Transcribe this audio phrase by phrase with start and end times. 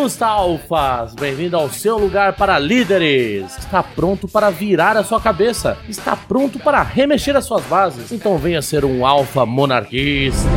[0.00, 1.14] Perangusta, Alfas!
[1.14, 3.58] Bem-vindo ao seu lugar para líderes!
[3.58, 5.76] Está pronto para virar a sua cabeça?
[5.86, 8.10] Está pronto para remexer as suas bases?
[8.10, 10.48] Então venha ser um alfa monarquista!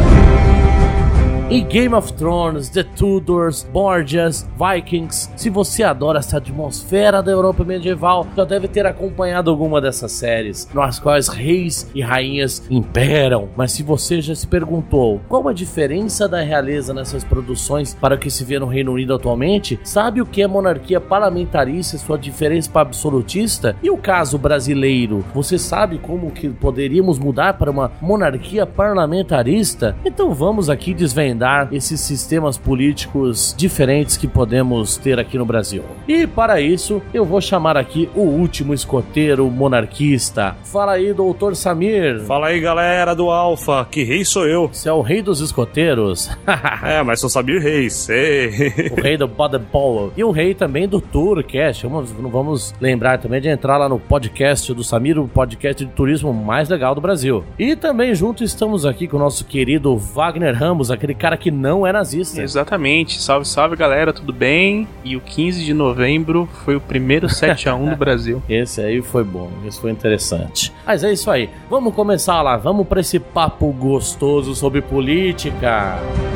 [1.54, 7.64] E Game of Thrones, The Tudors, Borgias, Vikings, se você adora essa atmosfera da Europa
[7.64, 13.50] medieval, já deve ter acompanhado alguma dessas séries, nas quais reis e rainhas imperam.
[13.56, 18.18] Mas se você já se perguntou qual a diferença da realeza nessas produções para o
[18.18, 22.18] que se vê no Reino Unido atualmente, sabe o que é monarquia parlamentarista e sua
[22.18, 23.76] diferença para absolutista?
[23.84, 29.96] E o caso brasileiro, você sabe como que poderíamos mudar para uma monarquia parlamentarista?
[30.04, 35.84] Então vamos aqui desvendar esses sistemas políticos diferentes que podemos ter aqui no Brasil.
[36.08, 40.56] E para isso, eu vou chamar aqui o último escoteiro monarquista.
[40.64, 42.22] Fala aí, doutor Samir.
[42.22, 44.70] Fala aí, galera do Alfa, que rei sou eu.
[44.72, 46.30] Você é o rei dos escoteiros.
[46.84, 48.10] É, mas sou Sabir Reis.
[48.10, 48.50] Ei.
[48.92, 50.12] o rei do Baden Powell.
[50.18, 51.88] E o rei também do Tourcast.
[51.88, 56.34] Vamos, vamos lembrar também de entrar lá no podcast do Samir, o podcast de turismo
[56.34, 57.44] mais legal do Brasil.
[57.58, 61.86] E também junto estamos aqui com o nosso querido Wagner Ramos, aquele cara que não
[61.86, 62.42] é nazista.
[62.42, 63.22] Exatamente.
[63.22, 64.88] Salve, salve galera, tudo bem?
[65.04, 68.42] E o 15 de novembro foi o primeiro 7x1 do Brasil.
[68.48, 70.72] Esse aí foi bom, esse foi interessante.
[70.86, 75.98] Mas é isso aí, vamos começar lá, vamos para esse papo gostoso sobre política.
[76.24, 76.33] Para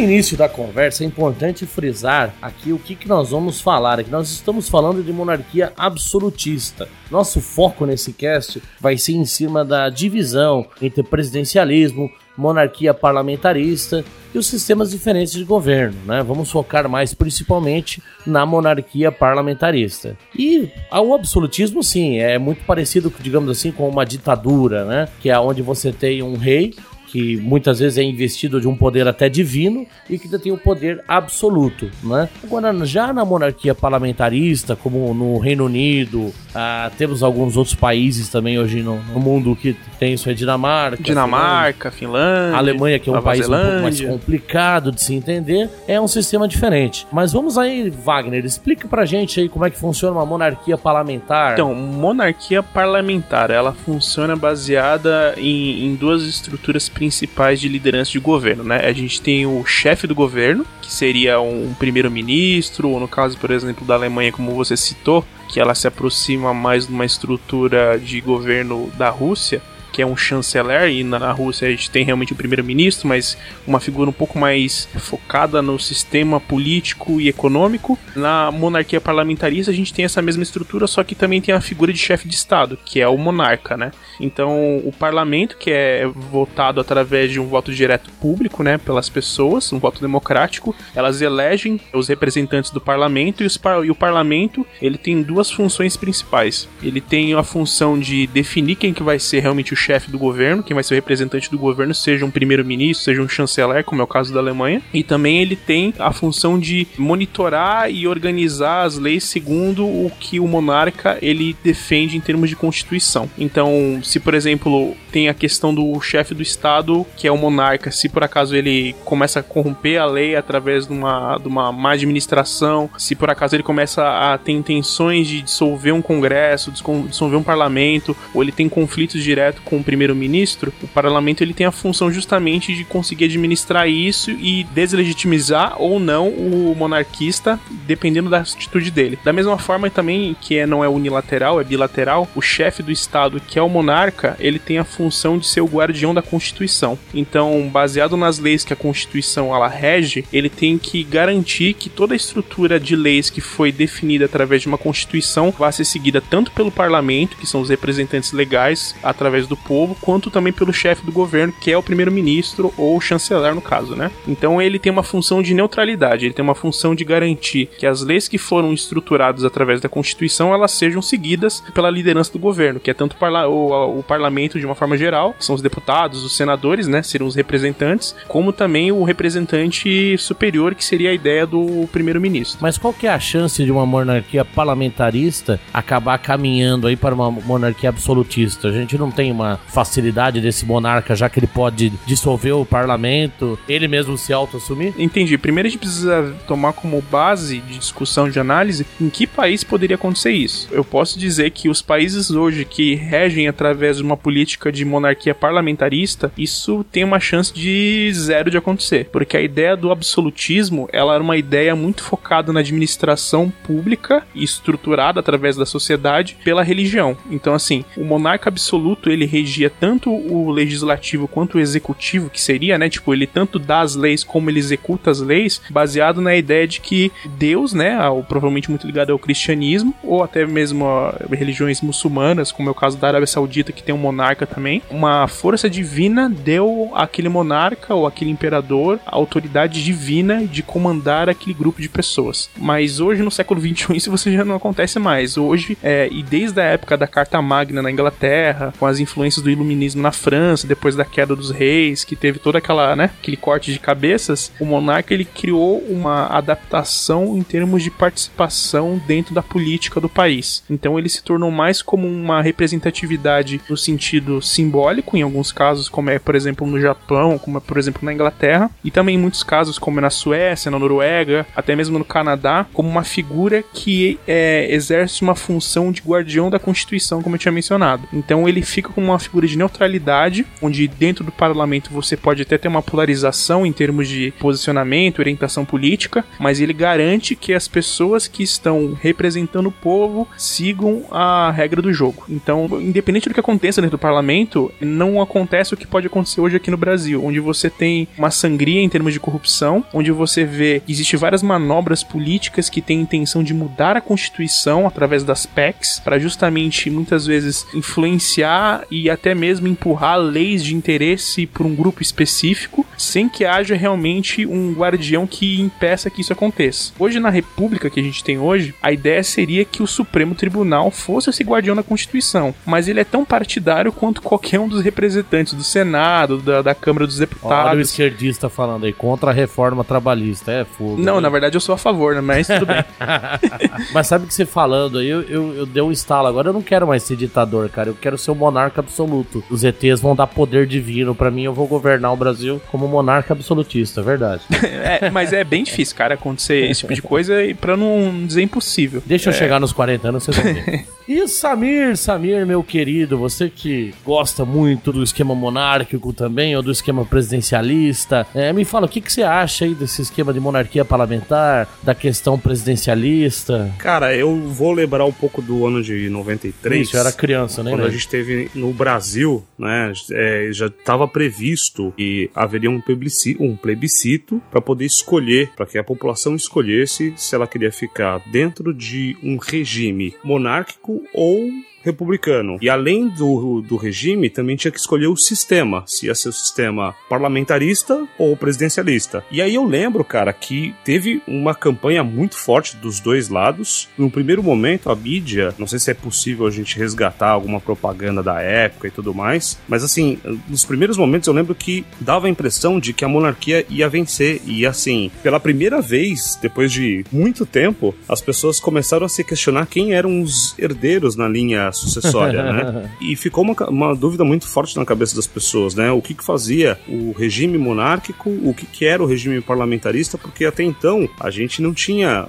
[0.00, 3.98] início da conversa, é importante frisar aqui o que, que nós vamos falar.
[3.98, 6.88] É que nós estamos falando de monarquia absolutista.
[7.10, 14.38] Nosso foco nesse cast vai ser em cima da divisão entre presidencialismo, monarquia parlamentarista e
[14.38, 16.22] os sistemas diferentes de governo, né?
[16.22, 20.16] Vamos focar mais principalmente na monarquia parlamentarista.
[20.36, 25.08] E o absolutismo, sim, é muito parecido, digamos assim, com uma ditadura, né?
[25.20, 26.74] Que é onde você tem um rei
[27.10, 30.58] que muitas vezes é investido de um poder até divino e que tem o um
[30.58, 32.28] poder absoluto, né?
[32.42, 38.58] Agora, já na monarquia parlamentarista, como no Reino Unido, ah, temos alguns outros países também
[38.58, 43.12] hoje no, no mundo que tem isso, é Dinamarca, Dinamarca, Finlândia, a Alemanha, que é
[43.12, 47.06] um Nova país um pouco mais complicado de se entender, é um sistema diferente.
[47.12, 51.54] Mas vamos aí, Wagner, explica pra gente aí como é que funciona uma monarquia parlamentar.
[51.54, 58.62] Então, monarquia parlamentar, ela funciona baseada em, em duas estruturas principais de liderança de governo,
[58.62, 58.86] né?
[58.86, 63.50] A gente tem o chefe do governo, que seria um primeiro-ministro, ou no caso, por
[63.50, 68.20] exemplo, da Alemanha, como você citou, que ela se aproxima mais de uma estrutura de
[68.20, 69.62] governo da Rússia,
[69.92, 73.36] que é um chanceler, e na Rússia a gente tem realmente o primeiro-ministro, mas
[73.66, 77.98] uma figura um pouco mais focada no sistema político e econômico.
[78.14, 81.92] Na monarquia parlamentarista a gente tem essa mesma estrutura, só que também tem a figura
[81.92, 83.92] de chefe de Estado, que é o monarca, né?
[84.18, 89.72] Então o parlamento, que é votado através de um voto direto público, né, pelas pessoas,
[89.72, 94.66] um voto democrático, elas elegem os representantes do parlamento e, os par- e o parlamento
[94.80, 96.68] ele tem duas funções principais.
[96.82, 100.62] Ele tem a função de definir quem que vai ser realmente o chefe do governo,
[100.62, 104.04] quem vai ser o representante do governo, seja um primeiro-ministro, seja um chanceler, como é
[104.04, 104.82] o caso da Alemanha.
[104.92, 110.38] E também ele tem a função de monitorar e organizar as leis segundo o que
[110.38, 113.28] o monarca ele defende em termos de constituição.
[113.38, 117.90] Então, se por exemplo tem a questão do chefe do estado, que é o monarca,
[117.90, 121.92] se por acaso ele começa a corromper a lei através de uma, de uma má
[121.92, 127.42] administração, se por acaso ele começa a ter intenções de dissolver um congresso, dissolver um
[127.42, 132.10] parlamento, ou ele tem conflitos diretos com o primeiro-ministro, o parlamento ele tem a função
[132.10, 139.18] justamente de conseguir administrar isso e deslegitimizar ou não o monarquista, dependendo da atitude dele.
[139.24, 143.40] Da mesma forma também que é, não é unilateral, é bilateral, o chefe do estado,
[143.40, 146.98] que é o monarca, ele tem a função de ser o guardião da Constituição.
[147.14, 152.14] Então, baseado nas leis que a Constituição ela rege, ele tem que garantir que toda
[152.14, 156.50] a estrutura de leis que foi definida através de uma Constituição vai ser seguida tanto
[156.50, 161.12] pelo parlamento, que são os representantes legais através do povo, quanto também pelo chefe do
[161.12, 164.10] governo, que é o primeiro-ministro ou chanceler no caso, né?
[164.26, 168.02] Então ele tem uma função de neutralidade, ele tem uma função de garantir que as
[168.02, 172.90] leis que foram estruturadas através da Constituição elas sejam seguidas pela liderança do governo, que
[172.90, 176.86] é tanto parla o, o parlamento de uma forma geral, são os deputados, os senadores,
[176.86, 182.58] né, seriam os representantes, como também o representante superior, que seria a ideia do primeiro-ministro.
[182.60, 187.30] Mas qual que é a chance de uma monarquia parlamentarista acabar caminhando aí para uma
[187.30, 188.68] monarquia absolutista?
[188.68, 193.58] A gente não tem uma facilidade desse monarca, já que ele pode dissolver o parlamento,
[193.68, 194.94] ele mesmo se auto-assumir?
[194.98, 195.36] Entendi.
[195.38, 199.96] Primeiro a gente precisa tomar como base de discussão, de análise, em que país poderia
[199.96, 200.68] acontecer isso.
[200.70, 205.34] Eu posso dizer que os países hoje que regem através de uma política de monarquia
[205.34, 209.08] parlamentarista, isso tem uma chance de zero de acontecer.
[209.10, 214.42] Porque a ideia do absolutismo, ela era uma ideia muito focada na administração pública e
[214.42, 217.16] estruturada através da sociedade pela religião.
[217.30, 222.78] Então, assim, o monarca absoluto, ele regia tanto o legislativo quanto o executivo, que seria,
[222.78, 226.66] né, tipo, ele tanto dá as leis como ele executa as leis, baseado na ideia
[226.66, 231.80] de que Deus, né, ao- provavelmente muito ligado ao cristianismo, ou até mesmo a religiões
[231.80, 235.68] muçulmanas, como é o caso da Arábia Saudita, que tem um monarca também, uma força
[235.68, 241.88] divina deu àquele monarca ou aquele imperador a autoridade divina de comandar aquele grupo de
[241.88, 242.50] pessoas.
[242.56, 245.36] Mas hoje, no século XXI, isso você já não acontece mais.
[245.36, 249.50] Hoje, é, e desde a época da Carta Magna na Inglaterra, com as influências do
[249.50, 253.72] iluminismo na França, depois da queda dos reis, que teve toda aquela, né, aquele corte
[253.72, 260.00] de cabeças, o monarca ele criou uma adaptação em termos de participação dentro da política
[260.00, 260.62] do país.
[260.70, 266.10] Então ele se tornou mais como uma representatividade no sentido simbólico, em alguns casos, como
[266.10, 269.42] é, por exemplo, no Japão, como é, por exemplo, na Inglaterra, e também em muitos
[269.42, 274.18] casos, como é na Suécia, na Noruega, até mesmo no Canadá, como uma figura que
[274.26, 278.08] é, exerce uma função de guardião da Constituição, como eu tinha mencionado.
[278.12, 282.58] Então ele fica como uma figura de neutralidade, onde dentro do parlamento você pode até
[282.58, 288.26] ter uma polarização em termos de posicionamento, orientação política, mas ele garante que as pessoas
[288.26, 292.24] que estão representando o povo sigam a regra do jogo.
[292.28, 296.56] Então, independente do que aconteça dentro do parlamento, não acontece o que pode acontecer hoje
[296.56, 300.80] aqui no Brasil, onde você tem uma sangria em termos de corrupção, onde você vê
[300.80, 306.00] que existe várias manobras políticas que têm intenção de mudar a Constituição através das PECs,
[306.00, 312.02] para justamente muitas vezes influenciar e até mesmo empurrar leis de interesse por um grupo
[312.02, 316.92] específico, sem que haja realmente um guardião que impeça que isso aconteça.
[316.98, 320.90] Hoje, na República que a gente tem hoje, a ideia seria que o Supremo Tribunal
[320.90, 325.54] fosse esse guardião da Constituição, mas ele é tão partidário quanto qualquer um dos representantes
[325.54, 327.90] do Senado, da, da Câmara dos Olha o Deputados.
[327.90, 331.00] esquerdista falando aí, contra a reforma trabalhista, é fogo.
[331.00, 331.20] Não, né?
[331.22, 332.20] na verdade eu sou a favor, né?
[332.20, 332.84] Mas tudo bem.
[333.92, 336.62] Mas sabe que você falando aí, eu, eu, eu dei um estalo agora, eu não
[336.62, 339.42] quero mais ser ditador, cara, eu quero ser o monarca absoluto.
[339.48, 343.32] Os ETs vão dar poder divino pra mim, eu vou governar o Brasil como monarca
[343.32, 344.42] absolutista, é verdade.
[344.80, 348.42] É, mas é bem difícil, cara, acontecer esse tipo de coisa e pra não dizer
[348.42, 349.02] impossível.
[349.04, 350.86] Deixa eu chegar nos 40 anos, vocês vão ver.
[351.10, 356.70] E Samir, Samir, meu querido, você que gosta muito do esquema monárquico também, ou do
[356.70, 360.84] esquema presidencialista, é, me fala, o que, que você acha aí desse esquema de monarquia
[360.84, 363.74] parlamentar, da questão presidencialista?
[363.78, 366.86] Cara, eu vou lembrar um pouco do ano de 93.
[366.86, 367.72] Isso, eu era criança, né?
[367.72, 373.42] Quando a gente teve no Brasil, né, é, já estava previsto que haveria um plebiscito,
[373.42, 378.72] um plebiscito para poder escolher, para que a população escolhesse se ela queria ficar dentro
[378.72, 381.46] de um regime monárquico ou
[381.82, 382.58] republicano.
[382.60, 386.32] E além do, do regime, também tinha que escolher o sistema, se ia ser o
[386.32, 389.24] sistema parlamentarista ou presidencialista.
[389.30, 393.88] E aí eu lembro, cara, que teve uma campanha muito forte dos dois lados.
[393.96, 398.22] No primeiro momento, a mídia, não sei se é possível a gente resgatar alguma propaganda
[398.22, 400.18] da época e tudo mais, mas assim,
[400.48, 404.40] nos primeiros momentos eu lembro que dava a impressão de que a monarquia ia vencer.
[404.44, 409.66] E assim, pela primeira vez, depois de muito tempo, as pessoas começaram a se questionar
[409.66, 412.90] quem eram os herdeiros na linha linha sucessória, né?
[413.00, 415.90] E ficou uma, uma dúvida muito forte na cabeça das pessoas, né?
[415.90, 420.44] O que, que fazia o regime monárquico, o que, que era o regime parlamentarista, porque
[420.44, 422.26] até então a gente não tinha.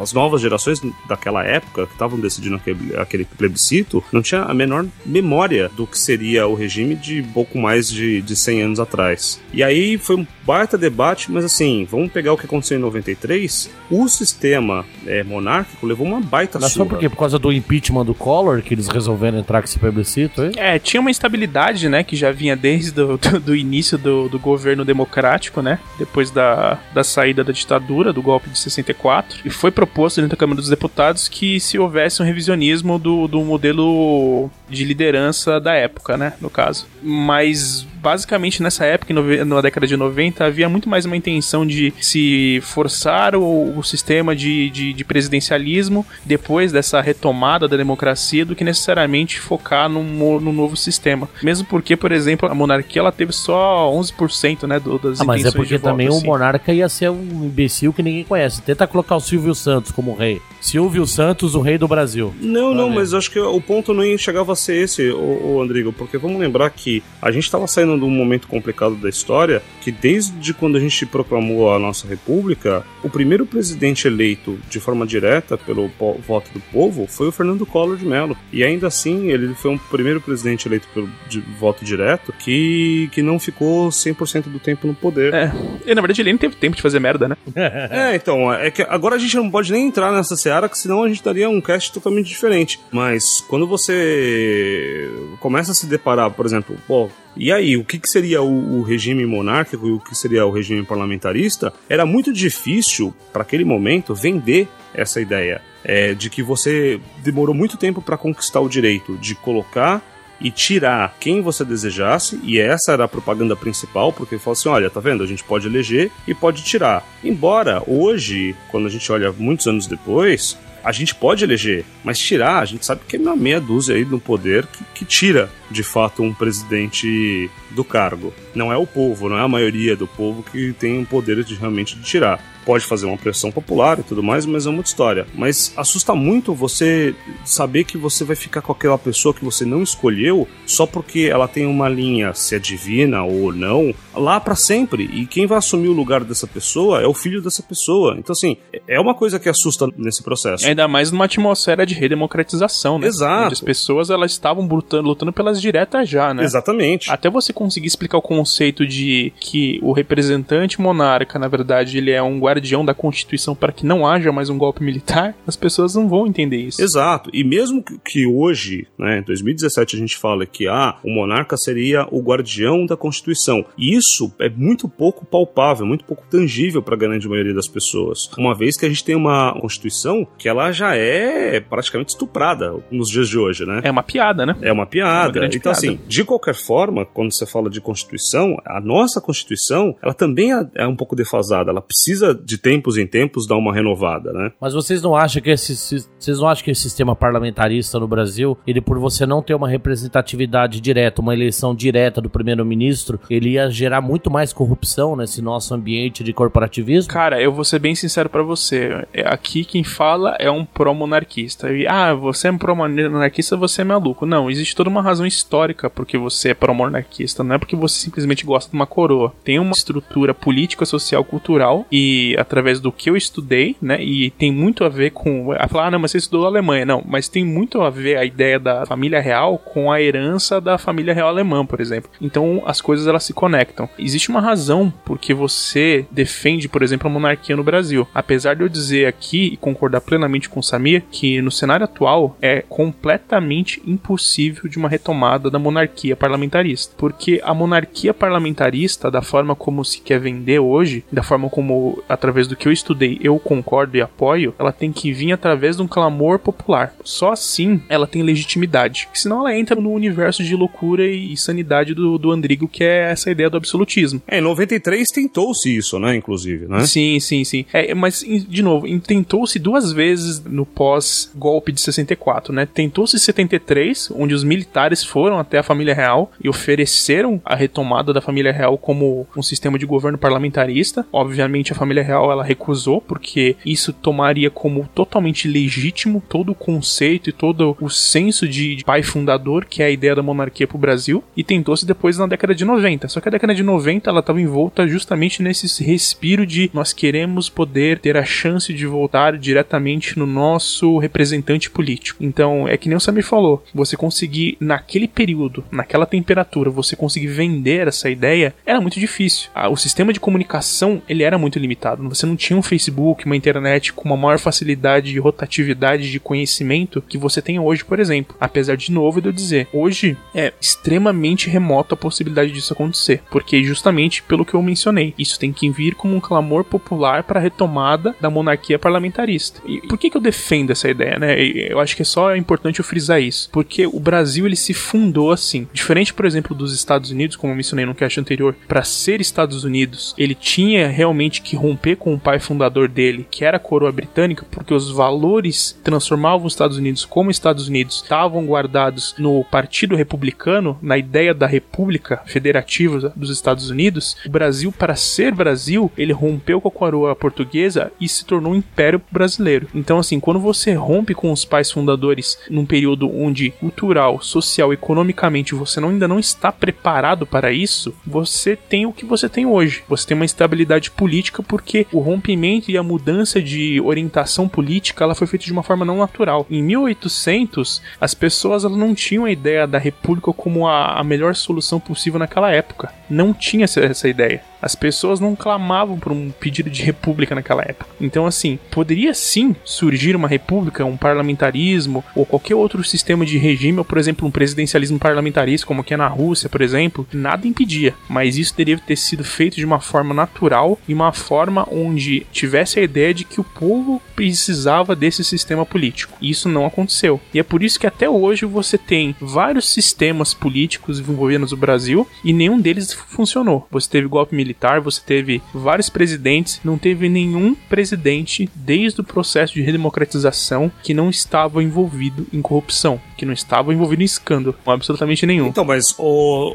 [0.00, 4.86] As novas gerações daquela época que estavam decidindo aquele, aquele plebiscito não tinha a menor
[5.04, 9.40] memória do que seria o regime de pouco mais de, de 100 anos atrás.
[9.52, 13.70] E aí foi um baita debate, mas assim, vamos pegar o que aconteceu em 93.
[13.90, 16.84] O sistema é, monárquico levou uma baita Mas surra.
[16.84, 20.42] só porque por causa do impeachment do Collor que eles resolveram entrar com esse plebiscito
[20.42, 20.52] aí?
[20.56, 24.38] É, tinha uma instabilidade, né, que já vinha desde do, do, do início do, do
[24.38, 29.70] governo democrático, né, depois da, da saída da ditadura, do golpe de 64, e foi
[29.70, 34.84] proposto dentro da Câmara dos Deputados que se houvesse um revisionismo do, do modelo de
[34.84, 36.86] liderança da época, né, no caso.
[37.02, 39.12] Mas basicamente nessa época,
[39.44, 44.34] na década de 90, havia muito mais uma intenção de se forçar o, o sistema
[44.34, 50.52] de, de, de presidencialismo depois dessa retomada da democracia do que necessariamente focar num, num
[50.52, 51.28] novo sistema.
[51.42, 55.44] Mesmo porque, por exemplo, a monarquia ela teve só 11% né, do, das Ah, mas
[55.44, 56.26] é porque voto, também o assim.
[56.26, 58.62] monarca ia ser um imbecil que ninguém conhece.
[58.62, 60.40] Tenta colocar o Silvio Santos como rei.
[60.60, 62.34] Silvio Santos, o rei do Brasil.
[62.40, 65.62] Não, não, mas eu acho que o ponto não chegava a ser esse, o, o
[65.62, 69.62] Andrigo, porque vamos lembrar que a gente estava saindo de um momento complicado da história,
[69.80, 75.06] que desde quando a gente proclamou a nossa república, o primeiro presidente eleito de forma
[75.06, 75.90] direta pelo
[76.26, 78.36] voto do povo foi o Fernando Collor de Mello.
[78.52, 83.22] E ainda assim, ele foi um primeiro presidente eleito pelo de- voto direto que, que
[83.22, 85.32] não ficou 100% do tempo no poder.
[85.34, 85.52] É,
[85.86, 87.36] e na verdade ele nem teve tempo de fazer merda, né?
[87.90, 91.02] É, então, é que agora a gente não pode nem entrar nessa seara, que senão
[91.02, 92.80] a gente daria um cast totalmente diferente.
[92.90, 98.08] Mas quando você começa a se deparar, por exemplo, pô, e aí, o que, que
[98.08, 101.72] seria o, o regime monárquico e o que seria o regime parlamentarista?
[101.88, 105.60] Era muito difícil, para aquele momento, vender essa ideia.
[105.84, 110.02] É, de que você demorou muito tempo para conquistar o direito de colocar
[110.40, 114.90] e tirar quem você desejasse, e essa era a propaganda principal, porque fala assim: olha,
[114.90, 115.22] tá vendo?
[115.22, 117.06] A gente pode eleger e pode tirar.
[117.22, 122.60] Embora hoje, quando a gente olha muitos anos depois, a gente pode eleger, mas tirar,
[122.60, 125.82] a gente sabe que é uma meia dúzia aí no poder que, que tira de
[125.82, 128.32] fato um presidente do cargo.
[128.54, 131.54] Não é o povo, não é a maioria do povo que tem o poder de
[131.54, 132.42] realmente de tirar.
[132.68, 135.26] Pode fazer uma pressão popular e tudo mais, mas é outra história.
[135.34, 139.82] Mas assusta muito você saber que você vai ficar com aquela pessoa que você não
[139.82, 145.04] escolheu só porque ela tem uma linha, se é divina ou não, lá pra sempre.
[145.04, 148.16] E quem vai assumir o lugar dessa pessoa é o filho dessa pessoa.
[148.18, 150.66] Então, assim, é uma coisa que assusta nesse processo.
[150.66, 153.06] Ainda mais numa atmosfera de redemocratização, né?
[153.06, 153.44] Exato.
[153.44, 156.44] Onde as pessoas elas estavam lutando, lutando pelas diretas já, né?
[156.44, 157.10] Exatamente.
[157.10, 162.22] Até você conseguir explicar o conceito de que o representante monarca, na verdade, ele é
[162.22, 166.08] um guardião da Constituição para que não haja mais um golpe militar, as pessoas não
[166.08, 166.82] vão entender isso.
[166.82, 167.30] Exato.
[167.32, 172.06] E mesmo que- hoje, né, em 2017, a gente fala que ah, o monarca seria
[172.10, 173.64] o guardião da Constituição.
[173.76, 178.28] E isso é muito pouco palpável, muito pouco tangível para a grande maioria das pessoas.
[178.36, 183.08] Uma vez que a gente tem uma Constituição que ela já é praticamente estuprada nos
[183.08, 183.80] dias de hoje, né?
[183.84, 184.56] É uma piada, né?
[184.60, 185.32] É uma piada.
[185.32, 185.86] grande então, piada.
[185.86, 190.66] assim, de qualquer forma, quando você fala de Constituição, a nossa Constituição, ela também é-
[190.74, 191.70] é um pouco defasada.
[191.70, 194.52] Ela precisa, de tempos em tempos, dar uma renovada, né?
[194.60, 195.76] Mas vocês não acham que esse
[196.18, 199.68] vocês não acham que esse sistema parlamentarista no Brasil, ele por você não ter uma
[199.68, 205.74] representatividade direta, uma eleição direta do primeiro-ministro, ele ia gerar muito mais corrupção nesse nosso
[205.74, 207.12] ambiente de corporativismo?
[207.12, 209.06] Cara, eu vou ser bem sincero pra você.
[209.12, 211.70] É, Aqui quem fala é um pró-monarquista.
[211.72, 214.24] E, ah, você é um pró-monarquista, você é maluco.
[214.24, 217.44] Não, existe toda uma razão histórica porque você é pró-monarquista.
[217.44, 219.32] Não é porque você simplesmente gosta de uma coroa.
[219.44, 224.02] Tem uma estrutura política, social, cultural e através do que eu estudei, né?
[224.02, 225.52] E tem muito a ver com.
[225.52, 226.84] A falar, ah, não, mas você estudou Alemanha.
[226.84, 230.78] Não, mas tem muito a ver a ideia da família real com a herança da
[230.78, 232.10] família real alemã, por exemplo.
[232.20, 233.88] Então as coisas elas se conectam.
[233.98, 238.06] Existe uma razão porque você defende, por exemplo, a monarquia no Brasil.
[238.14, 242.36] Apesar de eu dizer aqui e concordar plenamente com o Samir que no cenário atual
[242.40, 246.94] é completamente impossível de uma retomada da monarquia parlamentarista.
[246.96, 252.46] Porque a monarquia parlamentarista, da forma como se quer vender hoje, da forma como, através
[252.46, 255.88] do que eu estudei, eu concordo e apoio, ela tem que vir através de um
[255.88, 256.94] clamor popular.
[257.04, 259.08] Só assim ela tem legitimidade.
[259.14, 263.30] Senão ela entra no universo de loucura e sanidade do, do Andrigo, que é essa
[263.30, 264.20] ideia do absolutismo.
[264.26, 266.84] É, em 93 tentou-se isso, né, inclusive, né?
[266.84, 267.64] Sim, sim, sim.
[267.72, 272.66] É, mas de novo, tentou-se duas vezes no pós-golpe de 64, né?
[272.66, 278.12] Tentou-se em 73, onde os militares foram até a família real e ofereceram a retomada
[278.12, 281.06] da família real como um sistema de governo parlamentarista.
[281.12, 287.30] Obviamente a família real ela recusou, porque isso tomaria como totalmente legítimo todo o conceito
[287.30, 290.80] e todo o senso de pai fundador, que é a ideia da monarquia para o
[290.80, 293.08] Brasil, e tentou-se depois na década de 90.
[293.08, 297.48] Só que a década de 90 ela estava envolta justamente nesse respiro de nós queremos
[297.48, 302.24] poder ter a chance de voltar diretamente no nosso representante político.
[302.24, 307.28] Então, é que nem o Samir falou, você conseguir naquele período, naquela temperatura, você conseguir
[307.28, 309.50] vender essa ideia era muito difícil.
[309.54, 311.97] Ah, o sistema de comunicação, ele era muito limitado.
[311.98, 317.02] Você não tinha um Facebook, uma internet com uma maior facilidade de rotatividade de conhecimento
[317.02, 318.36] que você tem hoje, por exemplo.
[318.40, 323.62] Apesar de novo de eu dizer, hoje é extremamente remoto a possibilidade disso acontecer, porque
[323.62, 327.42] justamente pelo que eu mencionei, isso tem que vir como um clamor popular para a
[327.42, 329.60] retomada da monarquia parlamentarista.
[329.66, 331.40] E por que, que eu defendo essa ideia, né?
[331.40, 335.32] Eu acho que é só importante eu frisar isso, porque o Brasil ele se fundou
[335.32, 335.66] assim.
[335.72, 339.64] Diferente, por exemplo, dos Estados Unidos, como eu mencionei no cast anterior, para ser Estados
[339.64, 343.92] Unidos, ele tinha realmente que romper com o pai fundador dele, que era a coroa
[343.92, 349.96] britânica, porque os valores transformavam os Estados Unidos como Estados Unidos estavam guardados no Partido
[349.96, 354.16] Republicano, na ideia da República Federativa dos Estados Unidos.
[354.26, 358.56] O Brasil, para ser Brasil, ele rompeu com a coroa portuguesa e se tornou um
[358.56, 359.68] império brasileiro.
[359.74, 365.54] Então, assim, quando você rompe com os pais fundadores num período onde cultural, social, economicamente
[365.54, 369.82] você não, ainda não está preparado para isso, você tem o que você tem hoje.
[369.88, 375.14] Você tem uma estabilidade política porque o rompimento e a mudança de orientação política ela
[375.14, 376.46] foi feita de uma forma não natural.
[376.50, 381.34] Em 1800, as pessoas elas não tinham a ideia da república como a, a melhor
[381.34, 382.92] solução possível naquela época.
[383.08, 384.42] Não tinha essa, essa ideia.
[384.60, 387.86] As pessoas não clamavam por um pedido de república naquela época.
[388.00, 393.78] Então, assim, poderia sim surgir uma república, um parlamentarismo ou qualquer outro sistema de regime,
[393.78, 397.06] ou por exemplo, um presidencialismo parlamentarista, como que é na Rússia, por exemplo.
[397.12, 401.66] Nada impedia, mas isso teria ter sido feito de uma forma natural e uma forma
[401.70, 406.16] onde tivesse a ideia de que o povo precisava desse sistema político.
[406.20, 407.20] E isso não aconteceu.
[407.32, 412.06] E é por isso que até hoje você tem vários sistemas políticos envolvendo o Brasil
[412.24, 413.66] e nenhum deles funcionou.
[413.70, 414.47] Você teve golpe militar,
[414.82, 421.10] você teve vários presidentes, não teve nenhum presidente desde o processo de redemocratização que não
[421.10, 425.48] estava envolvido em corrupção, que não estava envolvido em escândalo, absolutamente nenhum.
[425.48, 425.94] Então, mas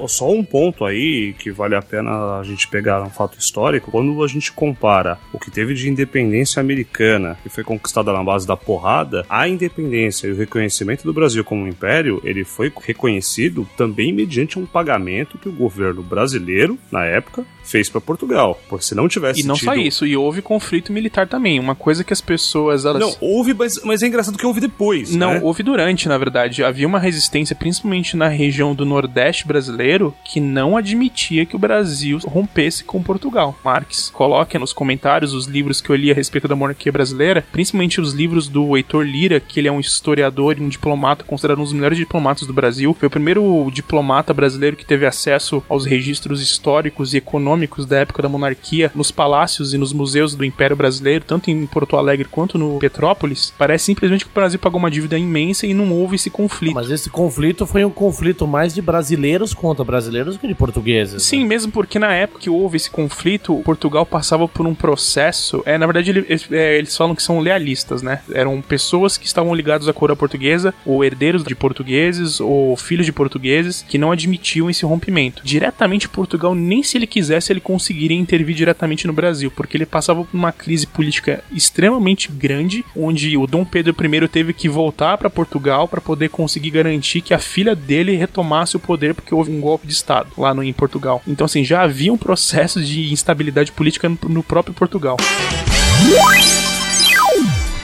[0.08, 4.24] só um ponto aí que vale a pena a gente pegar um fato histórico, quando
[4.24, 8.56] a gente compara o que teve de independência americana, que foi conquistada na base da
[8.56, 14.58] porrada, a independência e o reconhecimento do Brasil como império, ele foi reconhecido também mediante
[14.58, 18.60] um pagamento que o governo brasileiro, na época, fez para Portugal.
[18.70, 19.66] Porque se não tivesse E não tido...
[19.66, 21.60] só isso, e houve conflito militar também.
[21.60, 22.86] Uma coisa que as pessoas.
[22.86, 23.02] Elas...
[23.02, 25.16] Não, houve, mas, mas é engraçado que houve depois.
[25.16, 25.42] Não, né?
[25.44, 26.64] houve durante, na verdade.
[26.64, 32.20] Havia uma resistência, principalmente na região do Nordeste brasileiro, que não admitia que o Brasil
[32.26, 33.58] rompesse com Portugal.
[33.64, 38.00] Marx, coloque nos comentários os livros que eu li a respeito da monarquia brasileira, principalmente
[38.00, 41.64] os livros do Heitor Lira, que ele é um historiador e um diplomata, considerado um
[41.64, 42.96] dos melhores diplomatas do Brasil.
[42.98, 48.22] Foi o primeiro diplomata brasileiro que teve acesso aos registros históricos e econômicos da época
[48.22, 52.58] da monarquia nos palácios e nos museus do Império Brasileiro, tanto em Porto Alegre quanto
[52.58, 53.54] no Petrópolis.
[53.58, 56.74] Parece simplesmente que o Brasil pagou uma dívida imensa e não houve esse conflito.
[56.76, 61.24] Mas esse conflito foi um conflito mais de brasileiros contra brasileiros que de portugueses.
[61.24, 61.46] Sim, né?
[61.50, 65.62] mesmo porque na época que houve esse conflito, Portugal passava por um processo.
[65.66, 68.22] É, na verdade, ele- eles, é, eles falam que são lealistas, né?
[68.34, 73.12] Eram pessoas que estavam ligadas à coroa portuguesa, ou herdeiros de portugueses, ou filhos de
[73.12, 75.42] portugueses, que não admitiam esse rompimento.
[75.44, 80.24] Diretamente, Portugal, nem se ele quisesse, ele conseguiria intervir diretamente no Brasil, porque ele passava
[80.24, 85.30] por uma crise política extremamente grande, onde o Dom Pedro I teve que voltar para
[85.30, 89.62] Portugal para poder conseguir garantir que a filha dele retomasse o poder, porque houve um
[89.62, 91.22] golpe de Estado lá no, em Portugal.
[91.28, 95.18] Então, assim, já havia um processo de instabilidade política no, no próprio Portugal.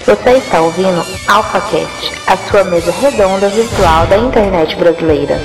[0.05, 5.39] Você está ouvindo AlphaCast, a sua mesa redonda virtual da internet brasileira.